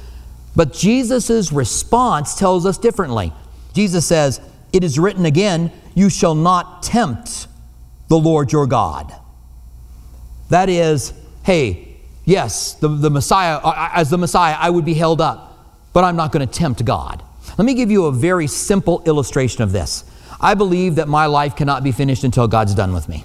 But 0.56 0.72
Jesus' 0.72 1.52
response 1.52 2.36
tells 2.36 2.66
us 2.66 2.78
differently. 2.78 3.32
Jesus 3.72 4.06
says, 4.06 4.40
It 4.72 4.84
is 4.84 4.98
written 4.98 5.26
again, 5.26 5.72
you 5.94 6.08
shall 6.08 6.34
not 6.34 6.82
tempt 6.82 7.48
the 8.08 8.18
Lord 8.18 8.52
your 8.52 8.66
God. 8.66 9.12
That 10.50 10.68
is, 10.68 11.12
hey, 11.42 11.96
yes, 12.24 12.74
the, 12.74 12.88
the 12.88 13.10
Messiah, 13.10 13.60
as 13.92 14.10
the 14.10 14.18
Messiah, 14.18 14.56
I 14.58 14.70
would 14.70 14.84
be 14.84 14.94
held 14.94 15.20
up, 15.20 15.68
but 15.92 16.04
I'm 16.04 16.16
not 16.16 16.32
going 16.32 16.46
to 16.46 16.52
tempt 16.52 16.84
God. 16.84 17.22
Let 17.58 17.64
me 17.64 17.74
give 17.74 17.90
you 17.90 18.06
a 18.06 18.12
very 18.12 18.46
simple 18.46 19.02
illustration 19.06 19.62
of 19.62 19.72
this. 19.72 20.04
I 20.40 20.54
believe 20.54 20.96
that 20.96 21.08
my 21.08 21.26
life 21.26 21.56
cannot 21.56 21.82
be 21.82 21.92
finished 21.92 22.24
until 22.24 22.46
God's 22.48 22.74
done 22.74 22.92
with 22.92 23.08
me. 23.08 23.24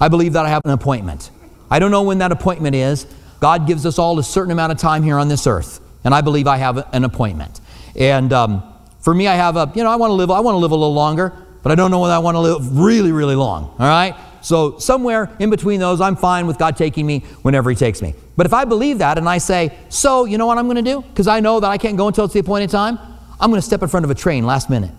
I 0.00 0.08
believe 0.08 0.34
that 0.34 0.44
I 0.44 0.48
have 0.48 0.62
an 0.64 0.72
appointment. 0.72 1.30
I 1.70 1.78
don't 1.78 1.90
know 1.90 2.02
when 2.02 2.18
that 2.18 2.32
appointment 2.32 2.76
is. 2.76 3.06
God 3.40 3.66
gives 3.66 3.84
us 3.86 3.98
all 3.98 4.18
a 4.18 4.24
certain 4.24 4.52
amount 4.52 4.72
of 4.72 4.78
time 4.78 5.02
here 5.02 5.18
on 5.18 5.28
this 5.28 5.46
earth, 5.46 5.80
and 6.04 6.14
I 6.14 6.20
believe 6.20 6.46
I 6.46 6.56
have 6.56 6.88
an 6.94 7.04
appointment. 7.04 7.60
And 7.94 8.32
um, 8.32 8.62
for 9.00 9.14
me, 9.14 9.26
I 9.26 9.34
have 9.34 9.56
a, 9.56 9.70
you 9.74 9.82
know, 9.82 9.90
I 9.90 9.96
want 9.96 10.10
to 10.10 10.14
live, 10.14 10.30
I 10.30 10.40
want 10.40 10.54
to 10.54 10.58
live 10.58 10.70
a 10.70 10.74
little 10.74 10.94
longer, 10.94 11.32
but 11.62 11.72
I 11.72 11.74
don't 11.74 11.90
know 11.90 12.00
when 12.00 12.10
I 12.10 12.18
want 12.18 12.34
to 12.36 12.40
live 12.40 12.78
really, 12.78 13.12
really 13.12 13.34
long. 13.34 13.64
All 13.64 13.86
right. 13.86 14.14
So 14.42 14.78
somewhere 14.78 15.34
in 15.40 15.50
between 15.50 15.80
those, 15.80 16.00
I'm 16.00 16.14
fine 16.14 16.46
with 16.46 16.58
God 16.58 16.76
taking 16.76 17.04
me 17.04 17.20
whenever 17.42 17.68
He 17.68 17.76
takes 17.76 18.00
me. 18.00 18.14
But 18.36 18.46
if 18.46 18.52
I 18.52 18.64
believe 18.64 18.98
that 18.98 19.18
and 19.18 19.28
I 19.28 19.38
say, 19.38 19.76
so 19.88 20.24
you 20.24 20.38
know 20.38 20.46
what 20.46 20.58
I'm 20.58 20.66
going 20.66 20.76
to 20.76 20.82
do? 20.82 21.02
Because 21.02 21.26
I 21.26 21.40
know 21.40 21.58
that 21.58 21.68
I 21.68 21.78
can't 21.78 21.96
go 21.96 22.06
until 22.06 22.24
it's 22.26 22.34
the 22.34 22.40
appointed 22.40 22.70
time. 22.70 22.98
I'm 23.40 23.50
going 23.50 23.60
to 23.60 23.66
step 23.66 23.82
in 23.82 23.88
front 23.88 24.04
of 24.04 24.10
a 24.10 24.14
train 24.14 24.46
last 24.46 24.70
minute. 24.70 24.92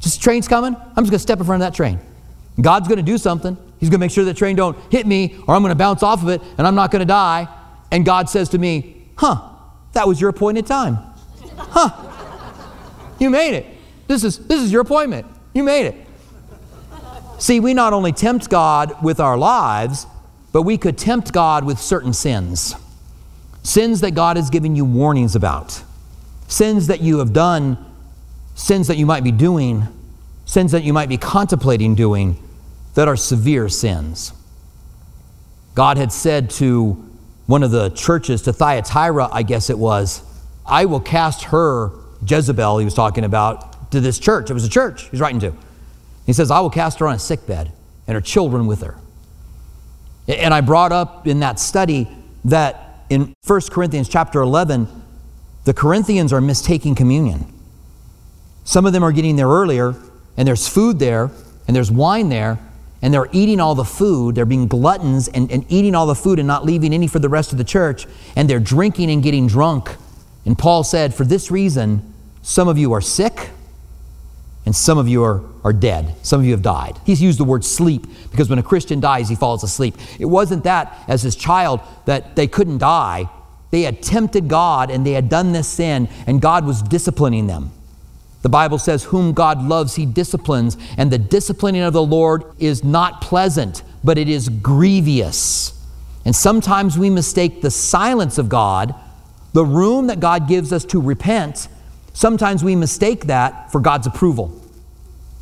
Just 0.00 0.22
train's 0.22 0.48
coming. 0.48 0.74
I'm 0.74 1.04
just 1.04 1.10
going 1.10 1.10
to 1.12 1.18
step 1.18 1.38
in 1.40 1.46
front 1.46 1.62
of 1.62 1.70
that 1.70 1.76
train. 1.76 1.98
God's 2.60 2.88
going 2.88 2.98
to 2.98 3.02
do 3.02 3.16
something. 3.16 3.56
He's 3.80 3.88
going 3.88 3.98
to 3.98 4.04
make 4.04 4.10
sure 4.10 4.24
that 4.26 4.36
train 4.36 4.56
don't 4.56 4.76
hit 4.92 5.06
me 5.06 5.36
or 5.48 5.54
I'm 5.54 5.62
going 5.62 5.70
to 5.70 5.74
bounce 5.74 6.02
off 6.02 6.22
of 6.22 6.28
it 6.28 6.42
and 6.58 6.66
I'm 6.66 6.74
not 6.74 6.90
going 6.90 7.00
to 7.00 7.06
die. 7.06 7.48
And 7.90 8.04
God 8.04 8.28
says 8.28 8.50
to 8.50 8.58
me, 8.58 9.08
"Huh, 9.16 9.40
that 9.94 10.06
was 10.06 10.20
your 10.20 10.30
appointed 10.30 10.66
time. 10.66 10.98
Huh. 11.56 11.90
You 13.18 13.30
made 13.30 13.56
it. 13.56 13.66
This 14.06 14.22
is 14.22 14.38
this 14.46 14.60
is 14.60 14.70
your 14.70 14.82
appointment. 14.82 15.26
You 15.54 15.62
made 15.64 15.86
it." 15.86 15.94
See, 17.38 17.58
we 17.58 17.72
not 17.72 17.94
only 17.94 18.12
tempt 18.12 18.50
God 18.50 19.02
with 19.02 19.18
our 19.18 19.38
lives, 19.38 20.06
but 20.52 20.62
we 20.62 20.76
could 20.76 20.98
tempt 20.98 21.32
God 21.32 21.64
with 21.64 21.80
certain 21.80 22.12
sins. 22.12 22.74
Sins 23.62 24.02
that 24.02 24.12
God 24.12 24.36
has 24.36 24.50
given 24.50 24.76
you 24.76 24.84
warnings 24.84 25.34
about 25.34 25.82
sins 26.48 26.88
that 26.88 27.00
you 27.00 27.18
have 27.18 27.32
done, 27.32 27.78
sins 28.56 28.88
that 28.88 28.96
you 28.96 29.06
might 29.06 29.22
be 29.22 29.30
doing, 29.30 29.86
sins 30.44 30.72
that 30.72 30.82
you 30.82 30.92
might 30.92 31.08
be 31.08 31.16
contemplating 31.16 31.94
doing 31.94 32.36
that 33.00 33.08
are 33.08 33.16
severe 33.16 33.66
sins. 33.70 34.30
God 35.74 35.96
had 35.96 36.12
said 36.12 36.50
to 36.50 37.02
one 37.46 37.62
of 37.62 37.70
the 37.70 37.88
churches, 37.88 38.42
to 38.42 38.52
Thyatira, 38.52 39.26
I 39.32 39.42
guess 39.42 39.70
it 39.70 39.78
was, 39.78 40.22
I 40.66 40.84
will 40.84 41.00
cast 41.00 41.44
her, 41.44 41.92
Jezebel, 42.26 42.76
he 42.76 42.84
was 42.84 42.92
talking 42.92 43.24
about, 43.24 43.90
to 43.92 44.00
this 44.02 44.18
church. 44.18 44.50
It 44.50 44.52
was 44.52 44.66
a 44.66 44.68
church 44.68 45.08
he's 45.08 45.18
writing 45.18 45.40
to. 45.40 45.54
He 46.26 46.34
says, 46.34 46.50
I 46.50 46.60
will 46.60 46.68
cast 46.68 46.98
her 46.98 47.08
on 47.08 47.14
a 47.14 47.18
sick 47.18 47.46
bed 47.46 47.72
and 48.06 48.14
her 48.14 48.20
children 48.20 48.66
with 48.66 48.82
her. 48.82 48.98
And 50.28 50.52
I 50.52 50.60
brought 50.60 50.92
up 50.92 51.26
in 51.26 51.40
that 51.40 51.58
study 51.58 52.06
that 52.44 53.06
in 53.08 53.32
1 53.46 53.60
Corinthians 53.70 54.10
chapter 54.10 54.42
11, 54.42 54.86
the 55.64 55.72
Corinthians 55.72 56.34
are 56.34 56.42
mistaking 56.42 56.94
communion. 56.94 57.50
Some 58.64 58.84
of 58.84 58.92
them 58.92 59.02
are 59.02 59.12
getting 59.12 59.36
there 59.36 59.48
earlier, 59.48 59.94
and 60.36 60.46
there's 60.46 60.68
food 60.68 60.98
there, 60.98 61.30
and 61.66 61.74
there's 61.74 61.90
wine 61.90 62.28
there, 62.28 62.58
and 63.02 63.14
they're 63.14 63.28
eating 63.32 63.60
all 63.60 63.74
the 63.74 63.84
food. 63.84 64.34
They're 64.34 64.44
being 64.44 64.66
gluttons 64.66 65.28
and, 65.28 65.50
and 65.50 65.64
eating 65.68 65.94
all 65.94 66.06
the 66.06 66.14
food 66.14 66.38
and 66.38 66.46
not 66.46 66.64
leaving 66.64 66.92
any 66.92 67.06
for 67.06 67.18
the 67.18 67.28
rest 67.28 67.52
of 67.52 67.58
the 67.58 67.64
church, 67.64 68.06
and 68.36 68.48
they're 68.48 68.60
drinking 68.60 69.10
and 69.10 69.22
getting 69.22 69.46
drunk. 69.46 69.96
And 70.44 70.58
Paul 70.58 70.84
said, 70.84 71.14
For 71.14 71.24
this 71.24 71.50
reason, 71.50 72.12
some 72.42 72.68
of 72.68 72.78
you 72.78 72.92
are 72.92 73.00
sick, 73.00 73.50
and 74.66 74.76
some 74.76 74.98
of 74.98 75.08
you 75.08 75.24
are, 75.24 75.42
are 75.64 75.72
dead. 75.72 76.14
Some 76.22 76.40
of 76.40 76.46
you 76.46 76.52
have 76.52 76.62
died. 76.62 76.98
He's 77.04 77.22
used 77.22 77.38
the 77.38 77.44
word 77.44 77.64
sleep 77.64 78.06
because 78.30 78.50
when 78.50 78.58
a 78.58 78.62
Christian 78.62 79.00
dies, 79.00 79.28
he 79.28 79.34
falls 79.34 79.64
asleep. 79.64 79.96
It 80.18 80.26
wasn't 80.26 80.64
that, 80.64 80.96
as 81.08 81.22
his 81.22 81.34
child, 81.34 81.80
that 82.04 82.36
they 82.36 82.46
couldn't 82.46 82.78
die. 82.78 83.30
They 83.70 83.82
had 83.82 84.02
tempted 84.02 84.48
God 84.48 84.90
and 84.90 85.06
they 85.06 85.12
had 85.12 85.28
done 85.28 85.52
this 85.52 85.68
sin, 85.68 86.08
and 86.26 86.40
God 86.40 86.66
was 86.66 86.82
disciplining 86.82 87.46
them. 87.46 87.70
The 88.42 88.48
Bible 88.48 88.78
says, 88.78 89.04
Whom 89.04 89.32
God 89.32 89.62
loves, 89.62 89.96
he 89.96 90.06
disciplines, 90.06 90.76
and 90.96 91.10
the 91.10 91.18
disciplining 91.18 91.82
of 91.82 91.92
the 91.92 92.02
Lord 92.02 92.44
is 92.58 92.82
not 92.82 93.20
pleasant, 93.20 93.82
but 94.02 94.18
it 94.18 94.28
is 94.28 94.48
grievous. 94.48 95.78
And 96.24 96.34
sometimes 96.34 96.98
we 96.98 97.10
mistake 97.10 97.60
the 97.60 97.70
silence 97.70 98.38
of 98.38 98.48
God, 98.48 98.94
the 99.52 99.64
room 99.64 100.06
that 100.06 100.20
God 100.20 100.48
gives 100.48 100.72
us 100.72 100.84
to 100.86 101.00
repent, 101.00 101.68
sometimes 102.12 102.62
we 102.62 102.76
mistake 102.76 103.26
that 103.26 103.72
for 103.72 103.80
God's 103.80 104.06
approval. 104.06 104.56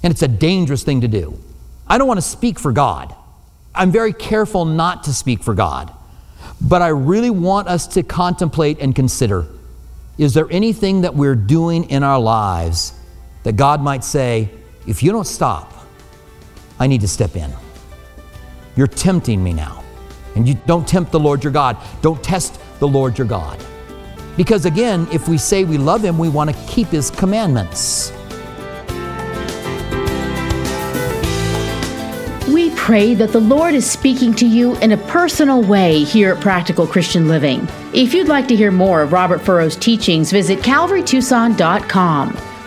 And 0.02 0.12
it's 0.12 0.22
a 0.22 0.28
dangerous 0.28 0.82
thing 0.82 1.00
to 1.00 1.08
do. 1.08 1.38
I 1.86 1.98
don't 1.98 2.06
want 2.06 2.18
to 2.18 2.26
speak 2.26 2.58
for 2.58 2.72
God. 2.72 3.14
I'm 3.74 3.90
very 3.90 4.12
careful 4.12 4.64
not 4.64 5.04
to 5.04 5.12
speak 5.12 5.42
for 5.42 5.54
God. 5.54 5.92
But 6.60 6.82
I 6.82 6.88
really 6.88 7.30
want 7.30 7.68
us 7.68 7.86
to 7.88 8.02
contemplate 8.02 8.78
and 8.80 8.94
consider 8.94 9.46
is 10.18 10.34
there 10.34 10.48
anything 10.50 11.02
that 11.02 11.14
we're 11.14 11.36
doing 11.36 11.88
in 11.90 12.02
our 12.02 12.18
lives 12.18 12.92
that 13.44 13.56
God 13.56 13.80
might 13.80 14.02
say, 14.02 14.50
if 14.86 15.02
you 15.02 15.12
don't 15.12 15.26
stop, 15.26 15.72
I 16.78 16.88
need 16.88 17.00
to 17.02 17.08
step 17.08 17.36
in? 17.36 17.52
You're 18.76 18.88
tempting 18.88 19.42
me 19.42 19.52
now. 19.52 19.82
And 20.34 20.46
you 20.46 20.54
don't 20.66 20.86
tempt 20.86 21.12
the 21.12 21.20
Lord 21.20 21.42
your 21.42 21.52
God. 21.52 21.76
Don't 22.02 22.22
test 22.22 22.60
the 22.80 22.86
Lord 22.86 23.16
your 23.16 23.26
God. 23.26 23.64
Because 24.36 24.66
again, 24.66 25.08
if 25.12 25.28
we 25.28 25.38
say 25.38 25.64
we 25.64 25.78
love 25.78 26.04
Him, 26.04 26.18
we 26.18 26.28
want 26.28 26.50
to 26.50 26.56
keep 26.66 26.88
His 26.88 27.10
commandments. 27.10 28.12
Pray 32.88 33.12
that 33.12 33.32
the 33.32 33.38
Lord 33.38 33.74
is 33.74 33.84
speaking 33.84 34.32
to 34.32 34.46
you 34.46 34.74
in 34.76 34.92
a 34.92 34.96
personal 34.96 35.60
way 35.60 36.04
here 36.04 36.32
at 36.32 36.40
Practical 36.40 36.86
Christian 36.86 37.28
Living. 37.28 37.68
If 37.92 38.14
you'd 38.14 38.28
like 38.28 38.48
to 38.48 38.56
hear 38.56 38.70
more 38.70 39.02
of 39.02 39.12
Robert 39.12 39.42
Furrow's 39.42 39.76
teachings, 39.76 40.32
visit 40.32 40.60
calvarytucson.com. 40.60 42.47